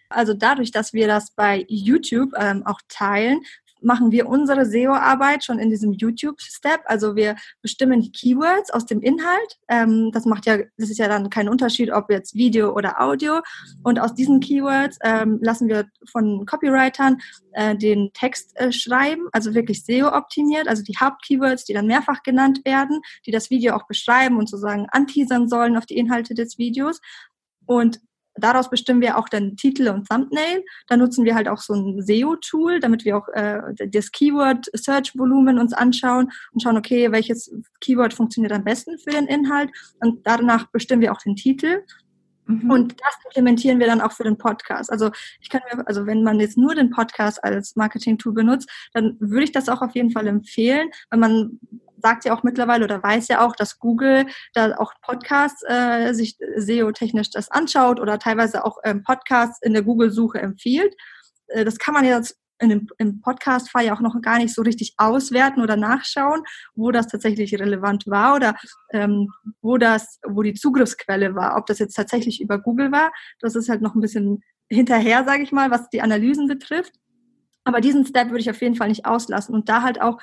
Also 0.09 0.35
dadurch, 0.35 0.73
dass 0.73 0.93
wir 0.93 1.07
das 1.07 1.31
bei 1.31 1.65
YouTube 1.69 2.33
ähm, 2.37 2.67
auch 2.67 2.81
teilen, 2.89 3.41
machen 3.83 4.13
wir 4.13 4.29
unsere 4.29 4.67
SEO-Arbeit 4.67 5.45
schon 5.45 5.59
in 5.59 5.71
diesem 5.71 5.93
YouTube-Step. 5.93 6.81
Also 6.85 7.17
wir 7.17 7.37
bestimmen 7.63 8.01
die 8.01 8.13
Keywords 8.13 8.71
aus 8.71 8.87
dem 8.87 9.01
Inhalt. 9.01 9.59
Ähm, 9.69 10.11
das 10.13 10.25
macht 10.25 10.47
ja, 10.47 10.59
das 10.77 10.91
ist 10.91 10.99
ja 10.99 11.09
dann 11.09 11.31
kein 11.31 11.49
Unterschied, 11.49 11.91
ob 11.91 12.11
jetzt 12.11 12.35
Video 12.35 12.75
oder 12.75 13.01
Audio. 13.01 13.41
Und 13.83 13.99
aus 13.99 14.15
diesen 14.15 14.41
Keywords 14.41 14.99
ähm, 15.03 15.39
lassen 15.43 15.69
wir 15.69 15.87
von 16.11 16.47
Copywritern 16.47 17.19
äh, 17.53 17.77
den 17.77 18.13
Text 18.13 18.53
äh, 18.57 18.73
schreiben, 18.73 19.29
also 19.33 19.55
wirklich 19.55 19.85
SEO-optimiert, 19.85 20.69
also 20.69 20.83
die 20.83 20.97
Hauptkeywords, 20.99 21.65
die 21.65 21.73
dann 21.73 21.87
mehrfach 21.87 22.23
genannt 22.23 22.61
werden, 22.65 23.01
die 23.27 23.31
das 23.31 23.51
Video 23.51 23.75
auch 23.75 23.87
beschreiben 23.87 24.39
und 24.39 24.49
sozusagen 24.49 24.87
anteasern 24.91 25.49
sollen 25.49 25.77
auf 25.77 25.87
die 25.87 25.97
Inhalte 25.97 26.35
des 26.35 26.59
Videos. 26.59 27.01
Und 27.67 28.01
daraus 28.37 28.71
bestimmen 28.71 29.01
wir 29.01 29.19
auch 29.19 29.29
dann 29.29 29.57
Titel 29.57 29.89
und 29.89 30.09
Thumbnail. 30.09 30.65
Da 30.89 30.97
nutzen 30.97 31.25
wir 31.25 31.35
halt 31.35 31.49
auch 31.49 31.59
so 31.59 31.75
ein 31.75 32.03
SEO-Tool, 32.03 32.81
damit 32.81 33.05
wir 33.05 33.17
auch 33.17 33.29
äh, 33.33 33.61
das 33.89 34.13
Keyword-Search-Volumen 34.13 35.59
uns 35.59 35.73
anschauen 35.73 36.31
und 36.53 36.63
schauen, 36.63 36.77
okay, 36.77 37.11
welches 37.13 37.53
Keyword 37.81 38.15
funktioniert 38.15 38.53
am 38.53 38.64
besten 38.64 38.99
für 38.99 39.11
den 39.11 39.27
Inhalt. 39.27 39.71
Und 40.01 40.27
danach 40.27 40.66
bestimmen 40.71 41.03
wir 41.03 41.12
auch 41.12 41.21
den 41.21 41.37
Titel. 41.37 41.83
Mhm. 42.51 42.71
Und 42.71 43.01
das 43.01 43.15
implementieren 43.25 43.79
wir 43.79 43.87
dann 43.87 44.01
auch 44.01 44.13
für 44.13 44.25
den 44.25 44.39
Podcast. 44.39 44.91
Also 44.91 45.11
ich 45.41 45.49
kann 45.49 45.61
mir, 45.73 45.87
also 45.87 46.07
wenn 46.07 46.23
man 46.23 46.41
jetzt 46.41 46.59
nur 46.59 46.75
den 46.75 46.91
Podcast 46.91 47.43
als 47.43 47.77
Marketing-Tool 47.77 48.33
benutzt, 48.33 48.69
dann 48.93 49.17
würde 49.21 49.45
ich 49.45 49.53
das 49.53 49.69
auch 49.69 49.83
auf 49.83 49.95
jeden 49.95 50.11
Fall 50.11 50.27
empfehlen, 50.27 50.91
weil 51.11 51.21
man 51.21 51.61
sagt 52.03 52.25
ja 52.25 52.35
auch 52.35 52.43
mittlerweile 52.43 52.85
oder 52.85 53.03
weiß 53.03 53.29
ja 53.29 53.45
auch, 53.47 53.55
dass 53.55 53.79
Google 53.79 54.27
da 54.55 54.75
auch 54.79 54.95
Podcasts 55.03 55.63
äh, 55.69 56.13
sich 56.15 56.39
SEO-technisch 56.57 57.31
das 57.31 57.51
anschaut 57.51 58.01
oder 58.01 58.19
teilweise 58.19 58.65
auch 58.65 58.79
ähm, 58.85 59.03
Podcasts 59.03 59.61
in 59.63 59.75
der 59.75 59.83
Google-Suche 59.83 60.41
empfiehlt. 60.41 60.95
Äh, 61.49 61.65
das 61.65 61.79
kann 61.79 61.95
man 61.95 62.05
jetzt 62.05 62.39
dem, 62.68 62.88
im 62.99 63.20
Podcast-Fall 63.20 63.87
ja 63.87 63.94
auch 63.94 64.01
noch 64.01 64.20
gar 64.20 64.38
nicht 64.38 64.55
so 64.55 64.62
richtig 64.62 64.94
auswerten 64.99 65.62
oder 65.62 65.77
nachschauen, 65.77 66.42
wo 66.75 66.90
das 66.90 67.07
tatsächlich 67.07 67.55
relevant 67.55 68.07
war 68.07 68.37
oder 68.37 68.55
ähm, 68.92 69.29
wo 69.62 69.79
das, 69.79 70.18
wo 70.27 70.42
die 70.42 70.55
Zugriffsquelle 70.55 71.35
war, 71.35 71.57
ob 71.57 71.66
das 71.66 71.79
jetzt 71.79 71.94
tatsächlich 71.94 72.40
über 72.40 72.59
Google 72.59 72.92
war. 72.92 73.12
Das 73.40 73.55
ist 73.55 73.68
halt 73.68 73.81
noch 73.81 73.94
ein 73.94 74.01
bisschen 74.01 74.42
hinterher, 74.68 75.25
sage 75.25 75.42
ich 75.42 75.53
mal, 75.53 75.70
was 75.70 75.88
die 75.88 76.03
Analysen 76.03 76.46
betrifft. 76.46 76.94
Aber 77.64 77.81
diesen 77.81 78.07
Step 78.07 78.29
würde 78.29 78.40
ich 78.40 78.51
auf 78.51 78.61
jeden 78.62 78.77
Fall 78.77 78.88
nicht 78.88 79.07
auslassen 79.07 79.55
und 79.55 79.68
da 79.68 79.83
halt 79.83 80.01
auch 80.01 80.18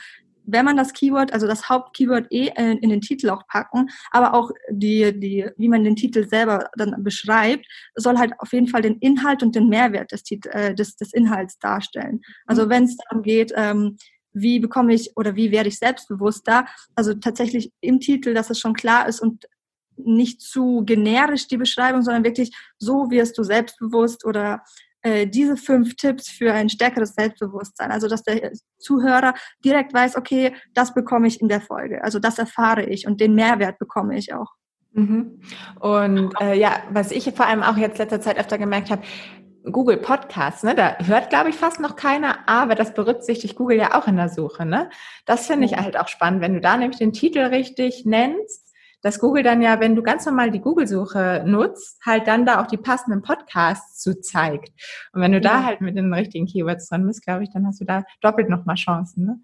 wenn 0.47 0.65
man 0.65 0.77
das 0.77 0.93
Keyword, 0.93 1.33
also 1.33 1.45
das 1.45 1.69
Hauptkeyword 1.69 2.27
eh 2.31 2.47
in 2.55 2.89
den 2.89 3.01
Titel 3.01 3.29
auch 3.29 3.45
packen, 3.47 3.89
aber 4.11 4.33
auch 4.33 4.49
die, 4.71 5.17
die, 5.19 5.45
wie 5.57 5.67
man 5.67 5.83
den 5.83 5.95
Titel 5.95 6.27
selber 6.27 6.69
dann 6.77 7.03
beschreibt, 7.03 7.65
soll 7.95 8.17
halt 8.17 8.33
auf 8.39 8.53
jeden 8.53 8.67
Fall 8.67 8.81
den 8.81 8.97
Inhalt 8.99 9.43
und 9.43 9.55
den 9.55 9.67
Mehrwert 9.67 10.11
des, 10.11 10.23
Titel, 10.23 10.49
äh, 10.49 10.73
des, 10.73 10.95
des 10.95 11.13
Inhalts 11.13 11.59
darstellen. 11.59 12.21
Also 12.45 12.65
mhm. 12.65 12.69
wenn 12.69 12.83
es 12.85 12.97
darum 12.97 13.23
geht, 13.23 13.51
ähm, 13.55 13.97
wie 14.33 14.59
bekomme 14.59 14.93
ich 14.93 15.11
oder 15.17 15.35
wie 15.35 15.51
werde 15.51 15.69
ich 15.69 15.79
selbstbewusster, 15.79 16.65
also 16.95 17.13
tatsächlich 17.13 17.71
im 17.81 17.99
Titel, 17.99 18.33
dass 18.33 18.49
es 18.49 18.59
schon 18.59 18.73
klar 18.73 19.07
ist 19.07 19.19
und 19.19 19.45
nicht 19.97 20.41
zu 20.41 20.83
generisch 20.85 21.47
die 21.47 21.57
Beschreibung, 21.57 22.03
sondern 22.03 22.23
wirklich 22.23 22.55
so 22.77 23.09
wirst 23.09 23.37
du 23.37 23.43
selbstbewusst 23.43 24.25
oder 24.25 24.61
äh, 25.07 25.25
diese 25.25 25.55
fünf 25.55 25.95
Tipps 25.95 26.29
für 26.29 26.51
ein 26.53 26.69
stärkeres 26.69 27.15
Selbstbewusstsein. 27.15 27.91
Also, 27.91 28.07
dass 28.07 28.23
der 28.23 28.51
Zuhörer 28.77 29.33
direkt 29.63 29.93
weiß, 29.93 30.17
okay, 30.17 30.53
das 30.73 30.93
bekomme 30.93 31.27
ich 31.27 31.39
in 31.39 31.47
der 31.47 31.61
Folge. 31.61 32.03
Also, 32.03 32.19
das 32.19 32.37
erfahre 32.37 32.83
ich 32.83 33.07
und 33.07 33.21
den 33.21 33.33
Mehrwert 33.33 33.79
bekomme 33.79 34.17
ich 34.17 34.33
auch. 34.33 34.51
Mhm. 34.93 35.39
Und 35.79 36.33
äh, 36.41 36.59
ja, 36.59 36.81
was 36.89 37.11
ich 37.11 37.31
vor 37.33 37.45
allem 37.45 37.63
auch 37.63 37.77
jetzt 37.77 37.99
letzter 37.99 38.19
Zeit 38.19 38.37
öfter 38.37 38.57
gemerkt 38.57 38.89
habe, 38.89 39.03
Google 39.71 39.97
Podcasts, 39.97 40.63
ne, 40.63 40.75
da 40.75 40.97
hört, 41.05 41.29
glaube 41.29 41.49
ich, 41.49 41.55
fast 41.55 41.79
noch 41.79 41.95
keiner, 41.95 42.39
aber 42.47 42.75
das 42.75 42.93
berücksichtigt 42.93 43.55
Google 43.55 43.77
ja 43.77 43.99
auch 43.99 44.07
in 44.07 44.15
der 44.15 44.29
Suche. 44.29 44.65
Ne? 44.65 44.89
Das 45.25 45.47
finde 45.47 45.65
ich 45.65 45.75
halt 45.75 45.97
auch 45.97 46.07
spannend, 46.07 46.41
wenn 46.41 46.53
du 46.53 46.61
da 46.61 46.77
nämlich 46.77 46.99
den 46.99 47.13
Titel 47.13 47.39
richtig 47.39 48.05
nennst 48.05 48.66
dass 49.01 49.19
Google 49.19 49.43
dann 49.43 49.61
ja, 49.61 49.79
wenn 49.79 49.95
du 49.95 50.03
ganz 50.03 50.25
normal 50.25 50.51
die 50.51 50.59
Google-Suche 50.59 51.43
nutzt, 51.45 51.99
halt 52.05 52.27
dann 52.27 52.45
da 52.45 52.61
auch 52.61 52.67
die 52.67 52.77
passenden 52.77 53.21
Podcasts 53.21 54.01
zu 54.01 54.19
zeigt. 54.19 54.69
Und 55.13 55.21
wenn 55.21 55.31
du 55.31 55.37
ja. 55.37 55.43
da 55.43 55.63
halt 55.63 55.81
mit 55.81 55.97
den 55.97 56.13
richtigen 56.13 56.45
Keywords 56.45 56.89
dran 56.89 57.05
bist, 57.05 57.23
glaube 57.23 57.43
ich, 57.43 57.51
dann 57.51 57.65
hast 57.65 57.79
du 57.81 57.85
da 57.85 58.03
doppelt 58.21 58.49
nochmal 58.49 58.75
Chancen. 58.75 59.25
Ne? 59.25 59.41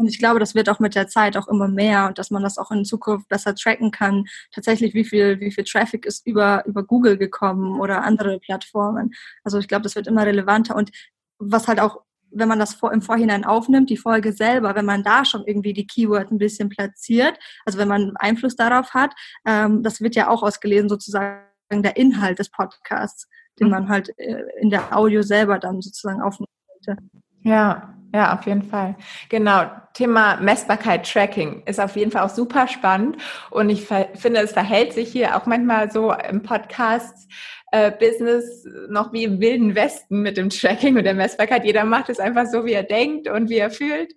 Und 0.00 0.08
ich 0.08 0.18
glaube, 0.18 0.40
das 0.40 0.54
wird 0.54 0.70
auch 0.70 0.80
mit 0.80 0.94
der 0.94 1.08
Zeit 1.08 1.36
auch 1.36 1.46
immer 1.46 1.68
mehr 1.68 2.06
und 2.06 2.18
dass 2.18 2.30
man 2.30 2.42
das 2.42 2.56
auch 2.56 2.70
in 2.70 2.86
Zukunft 2.86 3.28
besser 3.28 3.54
tracken 3.54 3.90
kann. 3.90 4.24
Tatsächlich, 4.50 4.94
wie 4.94 5.04
viel, 5.04 5.40
wie 5.40 5.50
viel 5.52 5.64
Traffic 5.64 6.06
ist 6.06 6.26
über, 6.26 6.64
über 6.66 6.82
Google 6.84 7.18
gekommen 7.18 7.78
oder 7.78 8.02
andere 8.02 8.40
Plattformen. 8.40 9.10
Also 9.44 9.58
ich 9.58 9.68
glaube, 9.68 9.82
das 9.82 9.96
wird 9.96 10.06
immer 10.06 10.24
relevanter 10.24 10.74
und 10.74 10.90
was 11.38 11.68
halt 11.68 11.80
auch 11.80 12.00
wenn 12.32 12.48
man 12.48 12.58
das 12.58 12.74
vor, 12.74 12.92
im 12.92 13.02
Vorhinein 13.02 13.44
aufnimmt, 13.44 13.90
die 13.90 13.96
Folge 13.96 14.32
selber, 14.32 14.74
wenn 14.74 14.84
man 14.84 15.02
da 15.02 15.24
schon 15.24 15.44
irgendwie 15.46 15.72
die 15.72 15.86
Keyword 15.86 16.30
ein 16.30 16.38
bisschen 16.38 16.68
platziert, 16.68 17.38
also 17.64 17.78
wenn 17.78 17.88
man 17.88 18.16
Einfluss 18.16 18.56
darauf 18.56 18.94
hat, 18.94 19.14
ähm, 19.46 19.82
das 19.82 20.00
wird 20.00 20.14
ja 20.14 20.28
auch 20.28 20.42
ausgelesen, 20.42 20.88
sozusagen 20.88 21.42
der 21.70 21.96
Inhalt 21.96 22.38
des 22.38 22.50
Podcasts, 22.50 23.28
den 23.58 23.66
mhm. 23.66 23.72
man 23.72 23.88
halt 23.88 24.10
äh, 24.18 24.44
in 24.60 24.70
der 24.70 24.96
Audio 24.96 25.22
selber 25.22 25.58
dann 25.58 25.80
sozusagen 25.80 26.20
aufnehmen 26.20 26.48
könnte. 26.84 27.02
Ja, 27.42 27.94
ja, 28.12 28.34
auf 28.34 28.44
jeden 28.46 28.62
Fall. 28.62 28.96
Genau. 29.28 29.70
Thema 29.92 30.36
Messbarkeit, 30.40 31.10
Tracking 31.10 31.62
ist 31.66 31.80
auf 31.80 31.96
jeden 31.96 32.10
Fall 32.10 32.22
auch 32.22 32.30
super 32.30 32.68
spannend. 32.68 33.16
Und 33.50 33.70
ich 33.70 33.86
finde, 33.86 34.40
es 34.40 34.52
verhält 34.52 34.92
sich 34.92 35.10
hier 35.10 35.36
auch 35.36 35.46
manchmal 35.46 35.90
so 35.90 36.12
im 36.12 36.42
Podcast 36.42 37.28
äh, 37.72 37.92
Business 37.92 38.64
noch 38.88 39.12
wie 39.12 39.24
im 39.24 39.40
wilden 39.40 39.74
Westen 39.74 40.22
mit 40.22 40.36
dem 40.36 40.50
Tracking 40.50 40.96
und 40.96 41.04
der 41.04 41.14
Messbarkeit. 41.14 41.64
Jeder 41.64 41.84
macht 41.84 42.08
es 42.08 42.18
einfach 42.18 42.46
so, 42.46 42.64
wie 42.64 42.72
er 42.72 42.82
denkt 42.82 43.28
und 43.28 43.48
wie 43.48 43.58
er 43.58 43.70
fühlt. 43.70 44.12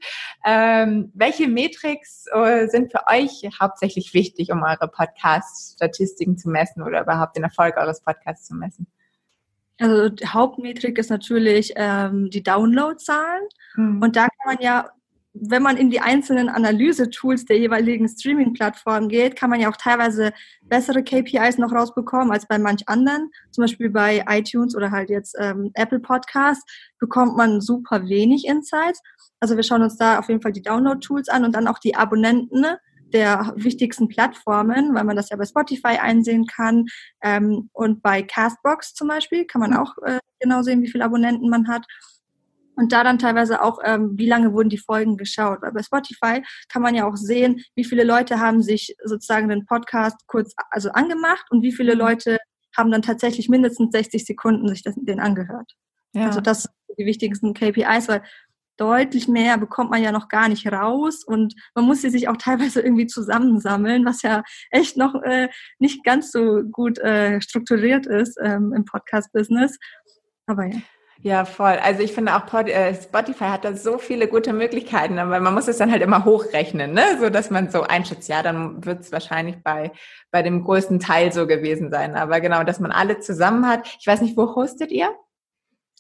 Ähm, 0.45 1.11
welche 1.13 1.47
Metrics 1.47 2.25
äh, 2.33 2.67
sind 2.67 2.91
für 2.91 3.05
euch 3.07 3.47
hauptsächlich 3.59 4.13
wichtig, 4.13 4.51
um 4.51 4.63
eure 4.63 4.87
Podcast-Statistiken 4.87 6.37
zu 6.37 6.49
messen 6.49 6.81
oder 6.81 7.01
überhaupt 7.01 7.35
den 7.35 7.43
Erfolg 7.43 7.77
eures 7.77 8.01
Podcasts 8.01 8.47
zu 8.47 8.55
messen? 8.55 8.87
Also 9.83 10.09
die 10.09 10.25
Hauptmetrik 10.25 10.97
ist 10.97 11.09
natürlich 11.09 11.73
ähm, 11.75 12.29
die 12.29 12.41
Downloadzahlen. 12.41 13.43
Mhm. 13.75 14.01
Und 14.01 14.15
da 14.15 14.23
kann 14.23 14.55
man 14.55 14.57
ja 14.61 14.89
wenn 15.33 15.63
man 15.63 15.77
in 15.77 15.89
die 15.89 15.99
einzelnen 15.99 16.47
Analyse-Tools 16.47 17.45
der 17.45 17.57
jeweiligen 17.57 18.07
Streaming-Plattformen 18.07 19.09
geht, 19.09 19.35
kann 19.35 19.49
man 19.49 19.59
ja 19.59 19.69
auch 19.69 19.77
teilweise 19.77 20.31
bessere 20.61 21.03
KPIs 21.03 21.57
noch 21.57 21.71
rausbekommen 21.71 22.31
als 22.31 22.47
bei 22.47 22.59
manch 22.59 22.87
anderen. 22.87 23.31
Zum 23.51 23.63
Beispiel 23.63 23.89
bei 23.89 24.23
iTunes 24.29 24.75
oder 24.75 24.91
halt 24.91 25.09
jetzt 25.09 25.35
ähm, 25.39 25.71
Apple 25.73 25.99
Podcast 25.99 26.61
bekommt 26.99 27.35
man 27.35 27.61
super 27.61 28.07
wenig 28.07 28.45
Insights. 28.45 29.01
Also 29.39 29.55
wir 29.55 29.63
schauen 29.63 29.81
uns 29.81 29.97
da 29.97 30.19
auf 30.19 30.29
jeden 30.29 30.41
Fall 30.41 30.53
die 30.53 30.61
Download-Tools 30.61 31.29
an 31.29 31.45
und 31.45 31.55
dann 31.55 31.67
auch 31.67 31.79
die 31.79 31.95
Abonnenten 31.95 32.65
der 33.13 33.53
wichtigsten 33.55 34.07
Plattformen, 34.07 34.93
weil 34.93 35.03
man 35.03 35.15
das 35.15 35.29
ja 35.29 35.37
bei 35.37 35.45
Spotify 35.45 35.99
einsehen 35.99 36.45
kann. 36.45 36.85
Ähm, 37.21 37.69
und 37.73 38.01
bei 38.01 38.23
Castbox 38.23 38.93
zum 38.93 39.07
Beispiel 39.07 39.45
kann 39.45 39.61
man 39.61 39.71
mhm. 39.71 39.77
auch 39.77 39.97
äh, 40.05 40.19
genau 40.39 40.61
sehen, 40.61 40.81
wie 40.81 40.91
viele 40.91 41.05
Abonnenten 41.05 41.49
man 41.49 41.67
hat. 41.67 41.85
Und 42.75 42.91
da 42.91 43.03
dann 43.03 43.19
teilweise 43.19 43.61
auch, 43.61 43.79
ähm, 43.83 44.13
wie 44.15 44.27
lange 44.27 44.51
wurden 44.51 44.69
die 44.69 44.79
Folgen 44.79 45.15
geschaut. 45.17 45.61
Weil 45.61 45.73
bei 45.73 45.83
Spotify 45.83 46.43
kann 46.69 46.81
man 46.81 46.95
ja 46.95 47.07
auch 47.07 47.15
sehen, 47.15 47.61
wie 47.75 47.83
viele 47.83 48.03
Leute 48.03 48.39
haben 48.39 48.61
sich 48.63 48.95
sozusagen 49.03 49.47
den 49.47 49.65
Podcast 49.65 50.17
kurz 50.27 50.53
also 50.71 50.89
angemacht 50.89 51.45
und 51.51 51.61
wie 51.61 51.71
viele 51.71 51.93
mhm. 51.93 51.99
Leute 51.99 52.37
haben 52.75 52.91
dann 52.91 53.03
tatsächlich 53.03 53.49
mindestens 53.49 53.91
60 53.91 54.25
Sekunden 54.25 54.67
sich 54.67 54.81
das, 54.81 54.95
den 54.97 55.19
angehört. 55.19 55.73
Ja. 56.13 56.27
Also 56.27 56.41
das 56.41 56.63
sind 56.63 56.97
die 56.97 57.05
wichtigsten 57.05 57.53
KPIs, 57.53 58.07
weil 58.07 58.23
deutlich 58.77 59.27
mehr 59.27 59.57
bekommt 59.57 59.91
man 59.91 60.01
ja 60.01 60.11
noch 60.11 60.27
gar 60.27 60.49
nicht 60.49 60.65
raus 60.71 61.23
und 61.23 61.53
man 61.75 61.85
muss 61.85 62.01
sie 62.01 62.09
sich 62.09 62.27
auch 62.27 62.37
teilweise 62.37 62.81
irgendwie 62.81 63.07
zusammensammeln, 63.07 64.05
was 64.05 64.21
ja 64.21 64.43
echt 64.71 64.97
noch 64.97 65.15
äh, 65.23 65.49
nicht 65.79 66.03
ganz 66.03 66.31
so 66.31 66.63
gut 66.63 66.99
äh, 66.99 67.41
strukturiert 67.41 68.05
ist 68.05 68.37
ähm, 68.43 68.73
im 68.75 68.85
Podcast-Business. 68.85 69.77
Aber 70.47 70.65
ja. 70.65 70.79
Ja, 71.23 71.45
voll. 71.45 71.79
Also 71.81 72.01
ich 72.03 72.11
finde 72.11 72.35
auch 72.35 72.53
äh, 72.53 72.93
Spotify 72.95 73.45
hat 73.45 73.63
da 73.63 73.77
so 73.77 73.97
viele 73.97 74.27
gute 74.27 74.51
Möglichkeiten, 74.51 75.19
aber 75.19 75.39
man 75.39 75.53
muss 75.53 75.69
es 75.69 75.77
dann 75.77 75.89
halt 75.89 76.01
immer 76.01 76.25
hochrechnen, 76.25 76.91
ne? 76.91 77.17
so 77.17 77.29
dass 77.29 77.49
man 77.49 77.71
so 77.71 77.83
einschätzt, 77.83 78.27
ja, 78.27 78.43
dann 78.43 78.83
wird 78.83 78.99
es 79.01 79.13
wahrscheinlich 79.13 79.63
bei, 79.63 79.93
bei 80.31 80.41
dem 80.41 80.65
größten 80.65 80.99
Teil 80.99 81.31
so 81.31 81.47
gewesen 81.47 81.91
sein. 81.91 82.17
Aber 82.17 82.41
genau, 82.41 82.65
dass 82.65 82.81
man 82.81 82.91
alle 82.91 83.21
zusammen 83.21 83.65
hat. 83.65 83.87
Ich 84.01 84.05
weiß 84.05 84.19
nicht, 84.19 84.35
wo 84.35 84.53
hostet 84.53 84.91
ihr? 84.91 85.15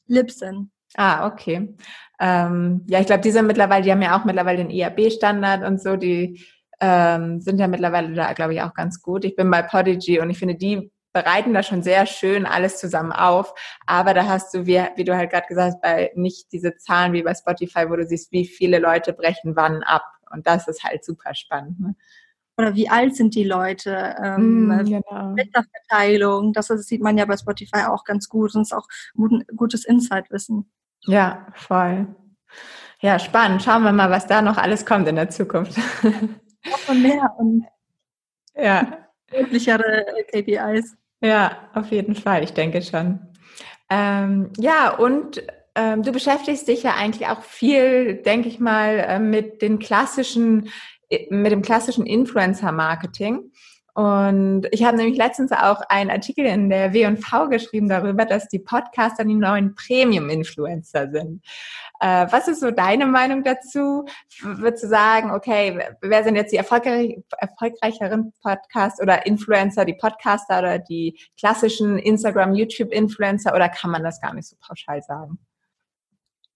Libsyn. 0.07 0.72
Ah, 0.95 1.27
okay. 1.27 1.75
Ähm, 2.19 2.85
ja, 2.87 2.99
ich 2.99 3.07
glaube, 3.07 3.21
die 3.21 3.31
sind 3.31 3.47
mittlerweile, 3.47 3.83
die 3.83 3.91
haben 3.91 4.01
ja 4.01 4.17
auch 4.17 4.25
mittlerweile 4.25 4.59
den 4.59 4.69
IAB-Standard 4.69 5.63
und 5.63 5.81
so, 5.81 5.95
die 5.95 6.45
ähm, 6.79 7.41
sind 7.41 7.59
ja 7.59 7.67
mittlerweile 7.67 8.13
da, 8.13 8.33
glaube 8.33 8.53
ich, 8.53 8.61
auch 8.61 8.73
ganz 8.73 9.01
gut. 9.01 9.25
Ich 9.25 9.35
bin 9.35 9.49
bei 9.49 9.61
Podigy 9.61 10.19
und 10.19 10.29
ich 10.29 10.37
finde, 10.37 10.55
die 10.55 10.91
bereiten 11.13 11.53
da 11.53 11.63
schon 11.63 11.83
sehr 11.83 12.05
schön 12.05 12.45
alles 12.45 12.77
zusammen 12.77 13.11
auf. 13.11 13.53
Aber 13.85 14.13
da 14.13 14.25
hast 14.27 14.53
du, 14.53 14.65
wie, 14.65 14.83
wie 14.95 15.03
du 15.03 15.15
halt 15.15 15.31
gerade 15.31 15.47
gesagt 15.47 15.73
hast, 15.73 15.81
bei 15.81 16.11
nicht 16.15 16.51
diese 16.51 16.75
Zahlen 16.77 17.13
wie 17.13 17.23
bei 17.23 17.33
Spotify, 17.33 17.89
wo 17.89 17.95
du 17.95 18.05
siehst, 18.05 18.31
wie 18.31 18.45
viele 18.45 18.79
Leute 18.79 19.13
brechen 19.13 19.55
wann 19.55 19.83
ab. 19.83 20.03
Und 20.31 20.47
das 20.47 20.67
ist 20.67 20.83
halt 20.83 21.05
super 21.05 21.35
spannend. 21.35 21.79
Ne? 21.79 21.95
Oder 22.57 22.75
wie 22.75 22.89
alt 22.89 23.15
sind 23.15 23.35
die 23.35 23.43
Leute? 23.43 24.15
Ähm, 24.21 24.67
mm, 24.67 24.85
genau. 24.85 25.35
Wetterverteilung, 25.35 26.53
das, 26.53 26.67
das, 26.67 26.85
sieht 26.85 27.01
man 27.01 27.17
ja 27.17 27.25
bei 27.25 27.37
Spotify 27.37 27.85
auch 27.87 28.03
ganz 28.03 28.27
gut 28.27 28.53
und 28.55 28.61
ist 28.61 28.73
auch 28.73 28.87
gut, 29.15 29.45
gutes 29.55 29.85
Insight-Wissen. 29.85 30.69
Ja, 31.05 31.47
voll. 31.53 32.07
Ja, 32.99 33.19
spannend. 33.19 33.61
Schauen 33.63 33.83
wir 33.83 33.91
mal, 33.91 34.09
was 34.09 34.27
da 34.27 34.41
noch 34.41 34.57
alles 34.57 34.85
kommt 34.85 35.07
in 35.07 35.15
der 35.15 35.29
Zukunft. 35.29 35.77
Noch 36.65 36.93
mehr 36.95 37.29
und 37.37 37.65
ja. 38.55 38.99
wirklichere 39.29 40.05
KPIs. 40.31 40.95
Ja, 41.19 41.69
auf 41.73 41.91
jeden 41.91 42.15
Fall, 42.15 42.43
ich 42.43 42.53
denke 42.53 42.81
schon. 42.81 43.19
Ähm, 43.89 44.51
ja, 44.57 44.95
und 44.95 45.43
ähm, 45.75 46.03
du 46.03 46.11
beschäftigst 46.11 46.67
dich 46.67 46.83
ja 46.83 46.95
eigentlich 46.95 47.27
auch 47.27 47.41
viel, 47.41 48.15
denke 48.15 48.47
ich 48.47 48.59
mal, 48.59 48.99
äh, 48.99 49.19
mit 49.19 49.61
den 49.61 49.79
klassischen, 49.79 50.69
äh, 51.09 51.33
mit 51.33 51.51
dem 51.51 51.61
klassischen 51.61 52.05
Influencer-Marketing. 52.05 53.51
Und 53.93 54.67
ich 54.71 54.83
habe 54.83 54.97
nämlich 54.97 55.17
letztens 55.17 55.51
auch 55.51 55.81
einen 55.87 56.09
Artikel 56.09 56.45
in 56.45 56.69
der 56.69 56.93
W&V 56.93 57.49
geschrieben 57.49 57.89
darüber, 57.89 58.25
dass 58.25 58.47
die 58.47 58.57
Podcaster 58.57 59.23
die 59.23 59.35
neuen 59.35 59.75
Premium-Influencer 59.75 61.11
sind. 61.11 61.43
Äh, 61.99 62.25
was 62.31 62.47
ist 62.47 62.61
so 62.61 62.71
deine 62.71 63.05
Meinung 63.05 63.43
dazu? 63.43 64.05
Würdest 64.41 64.83
du 64.83 64.87
sagen, 64.87 65.29
okay, 65.29 65.79
wer 66.01 66.23
sind 66.23 66.35
jetzt 66.35 66.51
die 66.51 66.57
erfolgreich, 66.57 67.19
erfolgreicheren 67.37 68.33
Podcasts 68.41 68.99
oder 68.99 69.27
Influencer, 69.27 69.85
die 69.85 69.93
Podcaster 69.93 70.59
oder 70.59 70.79
die 70.79 71.19
klassischen 71.37 71.99
Instagram, 71.99 72.55
YouTube-Influencer 72.55 73.53
oder 73.53 73.69
kann 73.69 73.91
man 73.91 74.03
das 74.03 74.19
gar 74.19 74.33
nicht 74.33 74.47
so 74.47 74.55
pauschal 74.59 75.03
sagen? 75.03 75.37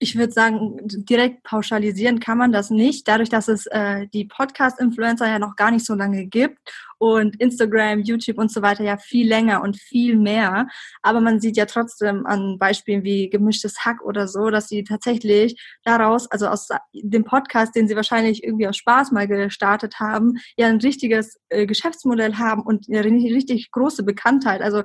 Ich 0.00 0.16
würde 0.16 0.32
sagen, 0.32 0.76
direkt 0.84 1.42
pauschalisieren 1.42 2.20
kann 2.20 2.38
man 2.38 2.52
das 2.52 2.70
nicht, 2.70 3.08
dadurch, 3.08 3.28
dass 3.28 3.48
es 3.48 3.66
äh, 3.66 4.06
die 4.08 4.26
Podcast-Influencer 4.26 5.26
ja 5.26 5.38
noch 5.38 5.56
gar 5.56 5.72
nicht 5.72 5.84
so 5.84 5.94
lange 5.94 6.26
gibt 6.26 6.58
und 6.98 7.40
Instagram, 7.40 8.02
YouTube 8.02 8.38
und 8.38 8.52
so 8.52 8.62
weiter 8.62 8.84
ja 8.84 8.96
viel 8.96 9.26
länger 9.26 9.62
und 9.62 9.76
viel 9.76 10.16
mehr. 10.16 10.68
Aber 11.02 11.20
man 11.20 11.40
sieht 11.40 11.56
ja 11.56 11.66
trotzdem 11.66 12.26
an 12.26 12.58
Beispielen 12.58 13.02
wie 13.02 13.28
gemischtes 13.28 13.84
Hack 13.84 14.02
oder 14.04 14.28
so, 14.28 14.50
dass 14.50 14.68
sie 14.68 14.84
tatsächlich 14.84 15.60
daraus, 15.84 16.30
also 16.30 16.46
aus 16.46 16.68
dem 16.92 17.24
Podcast, 17.24 17.74
den 17.74 17.88
sie 17.88 17.96
wahrscheinlich 17.96 18.44
irgendwie 18.44 18.68
aus 18.68 18.76
Spaß 18.76 19.10
mal 19.10 19.26
gestartet 19.26 19.98
haben, 19.98 20.34
ja 20.56 20.68
ein 20.68 20.80
richtiges 20.80 21.38
äh, 21.48 21.66
Geschäftsmodell 21.66 22.36
haben 22.36 22.62
und 22.62 22.86
eine 22.88 23.04
richtig 23.04 23.70
große 23.72 24.04
Bekanntheit. 24.04 24.62
Also 24.62 24.82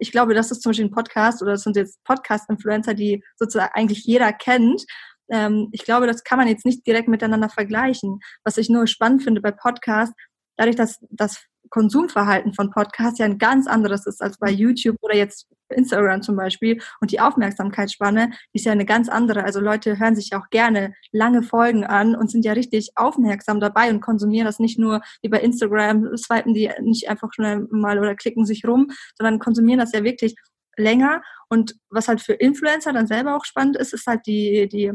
ich 0.00 0.12
glaube, 0.12 0.34
das 0.34 0.50
ist 0.50 0.62
zum 0.62 0.70
Beispiel 0.70 0.86
ein 0.86 0.90
Podcast 0.90 1.42
oder 1.42 1.52
das 1.52 1.62
sind 1.62 1.76
jetzt 1.76 2.02
Podcast-Influencer, 2.04 2.94
die 2.94 3.22
sozusagen 3.36 3.72
eigentlich 3.74 4.04
jeder 4.04 4.32
kennt. 4.32 4.84
Ähm, 5.30 5.68
ich 5.72 5.84
glaube, 5.84 6.06
das 6.06 6.24
kann 6.24 6.38
man 6.38 6.48
jetzt 6.48 6.64
nicht 6.64 6.86
direkt 6.86 7.08
miteinander 7.08 7.50
vergleichen. 7.50 8.18
Was 8.42 8.56
ich 8.56 8.70
nur 8.70 8.86
spannend 8.86 9.22
finde 9.22 9.40
bei 9.40 9.52
Podcasts, 9.52 10.14
dadurch, 10.56 10.76
dass 10.76 10.98
das 11.10 11.44
Konsumverhalten 11.68 12.54
von 12.54 12.70
Podcasts 12.70 13.18
ja 13.18 13.26
ein 13.26 13.38
ganz 13.38 13.66
anderes 13.66 14.06
ist 14.06 14.22
als 14.22 14.38
bei 14.38 14.50
YouTube 14.50 14.96
oder 15.02 15.14
jetzt 15.14 15.46
Instagram 15.68 16.22
zum 16.22 16.36
Beispiel. 16.36 16.80
Und 17.00 17.12
die 17.12 17.20
Aufmerksamkeitsspanne 17.20 18.32
ist 18.52 18.64
ja 18.66 18.72
eine 18.72 18.84
ganz 18.84 19.08
andere. 19.08 19.44
Also 19.44 19.60
Leute 19.60 19.98
hören 19.98 20.16
sich 20.16 20.30
ja 20.30 20.40
auch 20.40 20.50
gerne 20.50 20.94
lange 21.12 21.42
Folgen 21.42 21.84
an 21.84 22.16
und 22.16 22.30
sind 22.30 22.44
ja 22.44 22.52
richtig 22.52 22.90
aufmerksam 22.96 23.60
dabei 23.60 23.90
und 23.90 24.00
konsumieren 24.00 24.46
das 24.46 24.58
nicht 24.58 24.78
nur 24.78 25.00
wie 25.22 25.28
bei 25.28 25.40
Instagram, 25.40 26.16
swipen 26.16 26.54
die 26.54 26.70
nicht 26.80 27.08
einfach 27.08 27.32
schnell 27.32 27.66
mal 27.70 27.98
oder 27.98 28.14
klicken 28.14 28.44
sich 28.44 28.64
rum, 28.66 28.88
sondern 29.16 29.38
konsumieren 29.38 29.80
das 29.80 29.92
ja 29.92 30.02
wirklich 30.02 30.34
länger. 30.76 31.22
Und 31.48 31.76
was 31.90 32.08
halt 32.08 32.20
für 32.20 32.34
Influencer 32.34 32.92
dann 32.92 33.06
selber 33.06 33.36
auch 33.36 33.44
spannend 33.44 33.76
ist, 33.76 33.92
ist 33.92 34.06
halt 34.06 34.26
die, 34.26 34.68
die 34.68 34.92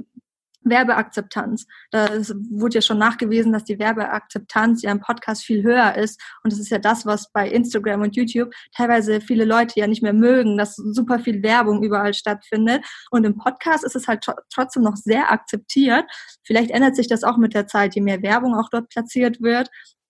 Werbeakzeptanz. 0.66 1.66
Da 1.92 2.10
wurde 2.50 2.76
ja 2.76 2.82
schon 2.82 2.98
nachgewiesen, 2.98 3.54
dass 3.54 3.64
die 3.64 3.80
Werbeakzeptanz 3.80 4.82
ja 4.82 4.92
im 4.92 5.00
Podcast 5.00 5.44
viel 5.44 5.64
höher 5.64 5.96
ist. 5.96 6.22
Und 6.44 6.52
das 6.52 6.60
ist 6.60 6.70
ja 6.70 6.80
das, 6.80 7.06
was 7.06 7.32
bei 7.32 7.48
Instagram 7.48 8.02
und 8.02 8.16
YouTube 8.16 8.54
teilweise 8.76 9.22
viele 9.22 9.46
Leute 9.46 9.80
ja 9.80 9.88
nicht 9.88 10.04
mehr 10.04 10.14
mögen, 10.14 10.58
dass 10.58 10.76
super 10.76 11.20
viel 11.20 11.44
Werbung 11.44 11.84
überall 11.84 12.14
stattfindet. 12.14 12.86
Und 13.12 13.24
im 13.24 13.38
Podcast 13.38 13.86
ist 13.86 13.96
es 13.96 14.08
halt 14.08 14.26
trotzdem 14.54 14.84
noch 14.84 14.96
sehr 14.96 15.32
akzeptiert. 15.32 16.06
Vielleicht 16.44 16.72
ändert 16.72 16.96
sich 16.96 17.08
das 17.08 17.24
auch 17.24 17.38
mit 17.38 17.54
der 17.54 17.68
Zeit, 17.68 17.96
je 17.96 18.02
mehr 18.02 18.22
Werbung 18.22 18.56
auch 18.56 18.70
dort 18.70 18.90
platziert 18.90 19.42
wird. 19.42 19.70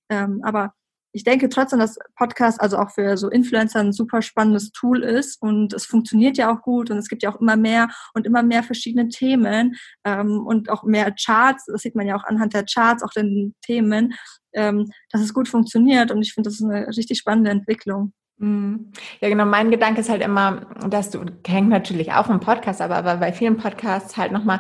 Ähm, 0.10 0.42
aber 0.44 0.74
ich 1.16 1.24
denke 1.24 1.48
trotzdem, 1.48 1.80
dass 1.80 1.98
Podcast 2.18 2.60
also 2.60 2.78
auch 2.78 2.92
für 2.92 3.16
so 3.16 3.30
Influencer 3.30 3.80
ein 3.80 3.94
super 3.94 4.22
spannendes 4.22 4.72
Tool 4.72 5.02
ist 5.02 5.42
und 5.42 5.72
es 5.72 5.86
funktioniert 5.86 6.38
ja 6.38 6.54
auch 6.54 6.62
gut 6.62 6.92
und 6.92 6.98
es 6.98 7.08
gibt 7.08 7.24
ja 7.24 7.34
auch 7.34 7.40
immer 7.40 7.56
mehr 7.56 7.88
und 8.14 8.28
immer 8.28 8.44
mehr 8.44 8.64
verschiedene 8.64 9.08
Themen 9.08 9.76
ähm, 10.04 10.46
und 10.46 10.70
auch 10.70 10.84
mehr 10.84 11.14
Charts, 11.14 11.66
das 11.68 11.84
sieht 11.84 11.96
man 11.96 12.06
ja 12.06 12.18
auch 12.18 12.26
anhand 12.26 12.54
der 12.54 12.66
Charts, 12.66 13.02
auch 13.02 13.12
den 13.12 13.56
Themen, 13.62 14.14
ähm, 14.54 14.92
dass 15.10 15.22
es 15.22 15.34
gut 15.34 15.48
funktioniert 15.48 16.12
und 16.12 16.22
ich 16.22 16.34
finde, 16.34 16.50
das 16.50 16.60
ist 16.60 16.66
eine 16.66 16.88
richtig 16.88 17.18
spannende 17.18 17.50
Entwicklung. 17.50 18.12
Mhm. 18.38 18.92
Ja, 19.22 19.30
genau. 19.30 19.46
Mein 19.46 19.72
Gedanke 19.72 20.02
ist 20.02 20.10
halt 20.10 20.22
immer, 20.22 20.68
dass 20.90 21.12
du, 21.12 21.24
hängt 21.48 21.70
natürlich 21.70 22.12
auch 22.12 22.30
im 22.30 22.42
Podcast, 22.42 22.82
aber, 22.82 22.98
aber 22.98 23.16
bei 23.18 23.32
vielen 23.32 23.56
Podcasts 23.56 24.18
halt 24.18 24.34
nochmal 24.34 24.60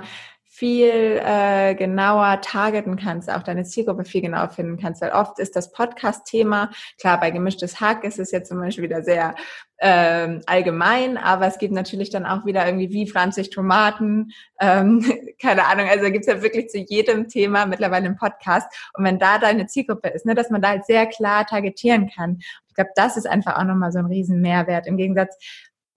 viel 0.55 1.21
äh, 1.21 1.75
genauer 1.75 2.39
targeten 2.39 2.95
kannst, 2.95 3.29
auch 3.29 3.43
deine 3.43 3.65
Zielgruppe 3.65 4.05
viel 4.05 4.21
genauer 4.21 4.49
finden 4.49 4.77
kannst. 4.77 5.01
Weil 5.01 5.11
oft 5.11 5.37
ist 5.37 5.55
das 5.57 5.73
Podcast-Thema, 5.73 6.71
klar, 6.97 7.19
bei 7.19 7.29
gemischtes 7.29 7.81
Hack 7.81 8.05
ist 8.05 8.19
es 8.19 8.31
jetzt 8.31 8.47
zum 8.47 8.59
Beispiel 8.59 8.85
wieder 8.85 9.03
sehr 9.03 9.35
ähm, 9.79 10.41
allgemein, 10.45 11.17
aber 11.17 11.47
es 11.47 11.57
gibt 11.57 11.73
natürlich 11.73 12.09
dann 12.09 12.25
auch 12.25 12.45
wieder 12.45 12.65
irgendwie, 12.65 12.89
wie 12.91 13.09
pflanze 13.09 13.41
ich 13.41 13.49
Tomaten, 13.49 14.31
ähm, 14.61 15.03
keine 15.41 15.65
Ahnung, 15.65 15.89
also 15.89 16.05
gibt 16.05 16.25
es 16.25 16.33
ja 16.33 16.41
wirklich 16.41 16.69
zu 16.69 16.77
jedem 16.77 17.27
Thema 17.27 17.65
mittlerweile 17.65 18.05
einen 18.05 18.15
Podcast. 18.15 18.67
Und 18.93 19.03
wenn 19.03 19.19
da 19.19 19.37
deine 19.39 19.67
Zielgruppe 19.67 20.07
ist, 20.07 20.25
ne, 20.25 20.35
dass 20.35 20.49
man 20.49 20.61
da 20.61 20.69
halt 20.69 20.85
sehr 20.85 21.05
klar 21.05 21.45
targetieren 21.45 22.09
kann. 22.09 22.37
Ich 22.69 22.75
glaube, 22.75 22.91
das 22.95 23.17
ist 23.17 23.27
einfach 23.27 23.57
auch 23.57 23.65
nochmal 23.65 23.91
so 23.91 23.99
ein 23.99 24.05
riesen 24.05 24.39
Mehrwert. 24.39 24.87
Im 24.87 24.95
Gegensatz 24.95 25.37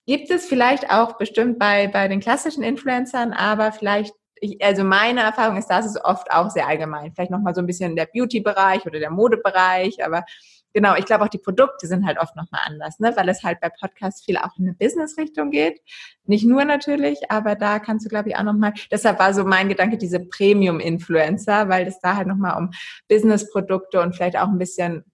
gibt 0.06 0.30
es 0.30 0.46
vielleicht 0.46 0.90
auch 0.90 1.16
bestimmt 1.16 1.60
bei, 1.60 1.86
bei 1.86 2.08
den 2.08 2.18
klassischen 2.20 2.64
Influencern, 2.64 3.32
aber 3.32 3.70
vielleicht 3.72 4.14
ich, 4.40 4.62
also 4.64 4.84
meine 4.84 5.22
Erfahrung 5.22 5.56
ist, 5.56 5.68
das 5.68 5.86
ist 5.86 6.04
oft 6.04 6.30
auch 6.30 6.50
sehr 6.50 6.66
allgemein. 6.66 7.12
Vielleicht 7.12 7.30
nochmal 7.30 7.54
so 7.54 7.60
ein 7.60 7.66
bisschen 7.66 7.96
der 7.96 8.06
Beauty-Bereich 8.06 8.86
oder 8.86 8.98
der 8.98 9.10
Modebereich, 9.10 10.04
aber 10.04 10.24
genau, 10.72 10.94
ich 10.96 11.06
glaube 11.06 11.24
auch 11.24 11.28
die 11.28 11.38
Produkte 11.38 11.86
sind 11.86 12.06
halt 12.06 12.18
oft 12.18 12.36
nochmal 12.36 12.62
anders, 12.64 12.98
ne? 13.00 13.12
weil 13.16 13.28
es 13.28 13.42
halt 13.42 13.60
bei 13.60 13.68
Podcasts 13.68 14.24
viel 14.24 14.36
auch 14.36 14.58
in 14.58 14.66
eine 14.66 14.74
Business-Richtung 14.74 15.50
geht. 15.50 15.80
Nicht 16.24 16.44
nur 16.44 16.64
natürlich, 16.64 17.30
aber 17.30 17.54
da 17.54 17.78
kannst 17.78 18.04
du, 18.06 18.08
glaube 18.08 18.28
ich, 18.28 18.36
auch 18.36 18.42
nochmal, 18.42 18.74
deshalb 18.90 19.18
war 19.18 19.34
so 19.34 19.44
mein 19.44 19.68
Gedanke, 19.68 19.98
diese 19.98 20.20
Premium-Influencer, 20.20 21.68
weil 21.68 21.86
es 21.86 22.00
da 22.00 22.16
halt 22.16 22.28
nochmal 22.28 22.58
um 22.58 22.70
Business-Produkte 23.08 24.00
und 24.00 24.14
vielleicht 24.14 24.36
auch 24.36 24.48
ein 24.48 24.58
bisschen, 24.58 25.04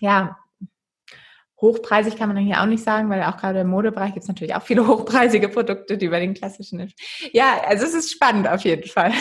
ja, 0.00 0.36
Hochpreisig 1.60 2.16
kann 2.16 2.28
man 2.28 2.38
hier 2.38 2.60
auch 2.60 2.66
nicht 2.66 2.82
sagen, 2.82 3.10
weil 3.10 3.22
auch 3.22 3.36
gerade 3.36 3.60
im 3.60 3.68
Modebereich 3.68 4.14
gibt 4.14 4.24
es 4.24 4.28
natürlich 4.28 4.54
auch 4.54 4.62
viele 4.62 4.86
hochpreisige 4.88 5.48
Produkte, 5.48 5.98
die 5.98 6.08
bei 6.08 6.20
den 6.20 6.34
klassischen. 6.34 6.92
Ja, 7.32 7.60
also 7.66 7.84
es 7.84 7.94
ist 7.94 8.10
spannend 8.10 8.48
auf 8.48 8.62
jeden 8.62 8.88
Fall. 8.88 9.12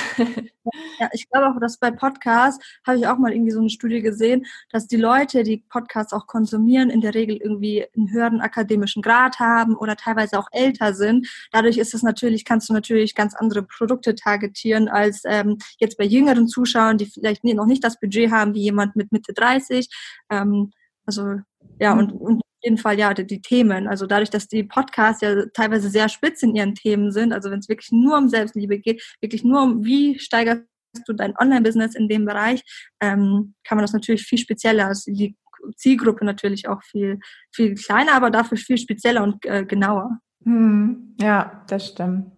Ja, 0.99 1.10
ich 1.13 1.30
glaube 1.30 1.47
auch, 1.47 1.60
dass 1.60 1.78
bei 1.78 1.91
Podcasts 1.91 2.63
habe 2.86 2.99
ich 2.99 3.08
auch 3.08 3.17
mal 3.17 3.32
irgendwie 3.32 3.52
so 3.52 3.60
eine 3.60 3.69
Studie 3.69 4.02
gesehen, 4.02 4.45
dass 4.71 4.88
die 4.88 4.97
Leute, 4.97 5.43
die 5.43 5.58
Podcasts 5.69 6.13
auch 6.13 6.28
konsumieren, 6.28 6.89
in 6.89 7.02
der 7.02 7.15
Regel 7.15 7.38
irgendwie 7.38 7.86
einen 7.95 8.12
höheren 8.12 8.41
akademischen 8.41 9.02
Grad 9.02 9.39
haben 9.39 9.75
oder 9.75 9.95
teilweise 9.95 10.38
auch 10.38 10.47
älter 10.52 10.93
sind. 10.93 11.28
Dadurch 11.52 11.78
ist 11.78 11.93
es 11.93 12.04
natürlich, 12.04 12.45
kannst 12.45 12.69
du 12.69 12.73
natürlich 12.73 13.15
ganz 13.15 13.36
andere 13.36 13.63
Produkte 13.63 14.15
targetieren 14.15 14.89
als 14.89 15.23
ähm, 15.25 15.58
jetzt 15.80 15.97
bei 15.97 16.06
jüngeren 16.06 16.47
Zuschauern, 16.47 16.97
die 16.97 17.06
vielleicht 17.06 17.43
noch 17.43 17.65
nicht 17.65 17.84
das 17.84 17.99
Budget 17.99 18.32
haben 18.32 18.54
wie 18.54 18.62
jemand 18.62 18.95
mit 18.95 19.12
Mitte 19.12 19.34
30. 19.34 19.89
Ähm, 20.30 20.71
also 21.10 21.41
ja, 21.80 21.93
und, 21.93 22.12
und 22.12 22.36
auf 22.38 22.63
jeden 22.63 22.78
Fall 22.78 23.00
ja 23.00 23.13
die, 23.13 23.26
die, 23.26 23.41
Themen. 23.41 23.88
Also 23.88 24.06
dadurch, 24.06 24.30
dass 24.30 24.48
die 24.48 24.63
Podcasts 24.63 25.22
ja 25.22 25.45
teilweise 25.54 25.89
sehr 25.89 26.10
spitz 26.10 26.43
in 26.43 26.56
ihren 26.56 26.76
Themen 26.76 27.12
sind, 27.12 27.34
also 27.34 27.50
wenn 27.50 27.60
es 27.60 27.69
wirklich 27.69 27.91
nur 27.91 28.17
um 28.17 28.30
Selbstliebe 28.30 28.80
geht, 28.80 29.02
wirklich 29.22 29.43
nur 29.43 29.63
um, 29.63 29.86
wie 29.86 30.19
steigerst 30.19 30.63
du 31.06 31.13
dein 31.13 31.36
Online-Business 31.38 31.95
in 31.95 32.08
dem 32.08 32.26
Bereich, 32.26 32.62
ähm, 33.02 33.54
kann 33.63 33.78
man 33.78 33.84
das 33.84 33.93
natürlich 33.93 34.24
viel 34.24 34.39
spezieller, 34.39 34.88
also 34.88 35.12
die 35.12 35.36
Zielgruppe 35.76 36.26
natürlich 36.26 36.67
auch 36.67 36.84
viel, 36.84 37.19
viel 37.52 37.76
kleiner, 37.76 38.13
aber 38.13 38.30
dafür 38.30 38.58
viel 38.58 38.78
spezieller 38.78 39.24
und 39.24 39.45
äh, 39.45 39.65
genauer. 39.65 40.19
Hm, 40.43 41.15
ja, 41.19 41.63
das 41.67 41.88
stimmt. 41.88 42.32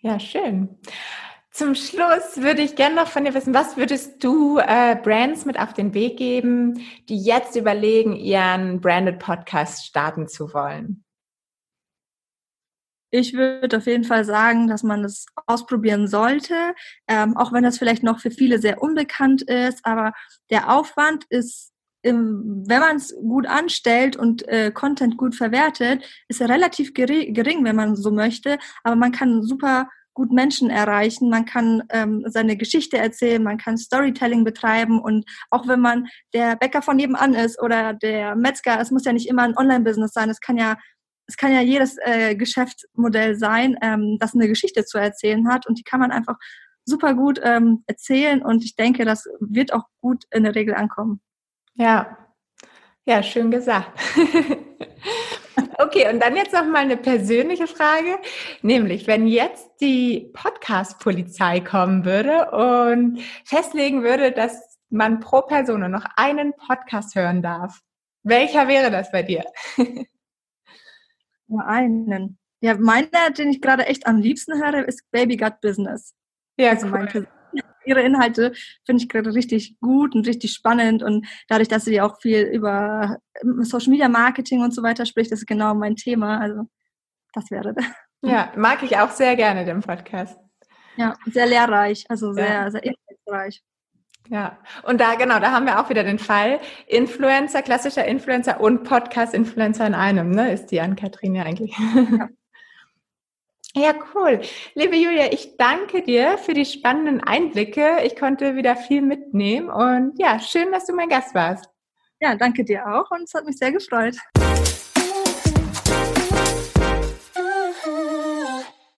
Ja, 0.00 0.18
schön. 0.18 0.78
Zum 1.52 1.74
Schluss 1.74 2.38
würde 2.38 2.62
ich 2.62 2.76
gerne 2.76 2.94
noch 2.94 3.08
von 3.08 3.26
dir 3.26 3.34
wissen, 3.34 3.52
was 3.52 3.76
würdest 3.76 4.24
du 4.24 4.56
äh, 4.56 4.96
Brands 4.96 5.44
mit 5.44 5.60
auf 5.60 5.74
den 5.74 5.92
Weg 5.92 6.16
geben, 6.16 6.80
die 7.10 7.22
jetzt 7.22 7.56
überlegen, 7.56 8.16
ihren 8.16 8.80
Branded 8.80 9.18
Podcast 9.18 9.84
starten 9.84 10.28
zu 10.28 10.54
wollen? 10.54 11.04
Ich 13.10 13.34
würde 13.34 13.76
auf 13.76 13.86
jeden 13.86 14.04
Fall 14.04 14.24
sagen, 14.24 14.66
dass 14.66 14.82
man 14.82 15.02
das 15.02 15.26
ausprobieren 15.46 16.08
sollte, 16.08 16.54
ähm, 17.06 17.36
auch 17.36 17.52
wenn 17.52 17.64
das 17.64 17.76
vielleicht 17.76 18.02
noch 18.02 18.20
für 18.20 18.30
viele 18.30 18.58
sehr 18.58 18.80
unbekannt 18.80 19.42
ist. 19.42 19.84
Aber 19.84 20.14
der 20.48 20.74
Aufwand 20.74 21.26
ist, 21.28 21.74
im, 22.00 22.64
wenn 22.66 22.80
man 22.80 22.96
es 22.96 23.14
gut 23.14 23.46
anstellt 23.46 24.16
und 24.16 24.48
äh, 24.48 24.70
Content 24.70 25.18
gut 25.18 25.34
verwertet, 25.34 26.02
ist 26.28 26.40
er 26.40 26.48
relativ 26.48 26.94
gering, 26.94 27.62
wenn 27.62 27.76
man 27.76 27.94
so 27.94 28.10
möchte. 28.10 28.56
Aber 28.84 28.96
man 28.96 29.12
kann 29.12 29.42
super 29.42 29.90
gut 30.14 30.32
Menschen 30.32 30.70
erreichen, 30.70 31.30
man 31.30 31.44
kann 31.44 31.82
ähm, 31.90 32.24
seine 32.26 32.56
Geschichte 32.56 32.98
erzählen, 32.98 33.42
man 33.42 33.58
kann 33.58 33.78
Storytelling 33.78 34.44
betreiben 34.44 35.00
und 35.00 35.24
auch 35.50 35.66
wenn 35.68 35.80
man 35.80 36.08
der 36.34 36.56
Bäcker 36.56 36.82
von 36.82 36.96
nebenan 36.96 37.34
ist 37.34 37.60
oder 37.60 37.94
der 37.94 38.36
Metzger, 38.36 38.80
es 38.80 38.90
muss 38.90 39.04
ja 39.04 39.12
nicht 39.12 39.28
immer 39.28 39.42
ein 39.42 39.56
Online-Business 39.56 40.12
sein, 40.12 40.30
es 40.30 40.40
kann 40.40 40.56
ja 40.56 40.76
es 41.28 41.36
kann 41.36 41.52
ja 41.52 41.60
jedes 41.60 41.96
äh, 42.04 42.34
Geschäftsmodell 42.34 43.36
sein, 43.36 43.76
ähm, 43.80 44.18
das 44.18 44.34
eine 44.34 44.48
Geschichte 44.48 44.84
zu 44.84 44.98
erzählen 44.98 45.48
hat 45.48 45.66
und 45.66 45.78
die 45.78 45.84
kann 45.84 46.00
man 46.00 46.10
einfach 46.10 46.36
super 46.84 47.14
gut 47.14 47.40
ähm, 47.42 47.84
erzählen 47.86 48.42
und 48.42 48.64
ich 48.64 48.74
denke, 48.76 49.04
das 49.04 49.26
wird 49.40 49.72
auch 49.72 49.84
gut 50.00 50.24
in 50.30 50.42
der 50.42 50.54
Regel 50.54 50.74
ankommen. 50.74 51.20
Ja, 51.74 52.18
ja, 53.04 53.22
schön 53.22 53.50
gesagt. 53.50 53.98
Okay, 55.82 56.08
und 56.08 56.20
dann 56.22 56.36
jetzt 56.36 56.52
noch 56.52 56.64
mal 56.64 56.82
eine 56.82 56.96
persönliche 56.96 57.66
Frage, 57.66 58.18
nämlich 58.62 59.08
wenn 59.08 59.26
jetzt 59.26 59.80
die 59.80 60.30
Podcast-Polizei 60.32 61.58
kommen 61.58 62.04
würde 62.04 62.50
und 62.52 63.20
festlegen 63.44 64.04
würde, 64.04 64.30
dass 64.30 64.78
man 64.90 65.18
pro 65.18 65.42
Person 65.42 65.80
nur 65.80 65.88
noch 65.88 66.04
einen 66.16 66.52
Podcast 66.52 67.16
hören 67.16 67.42
darf, 67.42 67.80
welcher 68.22 68.68
wäre 68.68 68.92
das 68.92 69.10
bei 69.10 69.24
dir? 69.24 69.44
Nur 71.48 71.66
einen. 71.66 72.38
Ja, 72.60 72.76
meiner, 72.76 73.30
den 73.36 73.50
ich 73.50 73.60
gerade 73.60 73.86
echt 73.86 74.06
am 74.06 74.18
liebsten 74.18 74.62
höre, 74.62 74.86
ist 74.86 75.10
Baby 75.10 75.36
Gut 75.36 75.60
Business. 75.60 76.14
Ja, 76.56 76.70
also 76.70 76.86
cool. 76.86 77.26
Ihre 77.84 78.02
Inhalte 78.02 78.52
finde 78.84 79.02
ich 79.02 79.08
gerade 79.08 79.34
richtig 79.34 79.78
gut 79.80 80.14
und 80.14 80.26
richtig 80.26 80.52
spannend 80.52 81.02
und 81.02 81.26
dadurch, 81.48 81.68
dass 81.68 81.84
sie 81.84 82.00
auch 82.00 82.20
viel 82.20 82.42
über 82.42 83.18
ähm, 83.42 83.62
Social 83.64 83.90
Media 83.90 84.08
Marketing 84.08 84.62
und 84.62 84.74
so 84.74 84.82
weiter 84.82 85.06
spricht, 85.06 85.32
ist 85.32 85.46
genau 85.46 85.74
mein 85.74 85.96
Thema. 85.96 86.40
Also 86.40 86.68
das 87.32 87.50
wäre 87.50 87.74
das. 87.74 87.84
Ja, 88.24 88.52
mag 88.56 88.82
ich 88.82 88.96
auch 88.98 89.10
sehr 89.10 89.34
gerne 89.34 89.64
den 89.64 89.80
Podcast. 89.80 90.38
Ja, 90.96 91.16
sehr 91.26 91.46
lehrreich, 91.46 92.04
also 92.08 92.32
sehr, 92.32 92.48
ja. 92.48 92.70
sehr 92.70 92.82
inhaltsreich. 92.84 93.62
Ja, 94.28 94.58
und 94.84 95.00
da, 95.00 95.16
genau, 95.16 95.40
da 95.40 95.50
haben 95.50 95.66
wir 95.66 95.80
auch 95.80 95.90
wieder 95.90 96.04
den 96.04 96.18
Fall, 96.18 96.60
Influencer, 96.86 97.62
klassischer 97.62 98.04
Influencer 98.04 98.60
und 98.60 98.84
Podcast-Influencer 98.84 99.86
in 99.86 99.94
einem, 99.94 100.30
ne, 100.30 100.52
ist 100.52 100.66
die 100.66 100.80
Ann-Kathrin 100.80 101.34
ja 101.34 101.42
eigentlich. 101.42 101.76
Ja. 101.76 102.28
Ja, 103.74 103.94
cool. 104.14 104.42
Liebe 104.74 104.96
Julia, 104.96 105.32
ich 105.32 105.56
danke 105.56 106.02
dir 106.02 106.36
für 106.36 106.52
die 106.52 106.66
spannenden 106.66 107.22
Einblicke. 107.22 108.02
Ich 108.04 108.16
konnte 108.16 108.54
wieder 108.54 108.76
viel 108.76 109.00
mitnehmen 109.00 109.70
und 109.70 110.12
ja, 110.18 110.38
schön, 110.38 110.70
dass 110.72 110.84
du 110.84 110.94
mein 110.94 111.08
Gast 111.08 111.34
warst. 111.34 111.70
Ja, 112.20 112.36
danke 112.36 112.64
dir 112.64 112.86
auch 112.86 113.10
und 113.10 113.22
es 113.22 113.32
hat 113.32 113.46
mich 113.46 113.56
sehr 113.56 113.72
gefreut. 113.72 114.16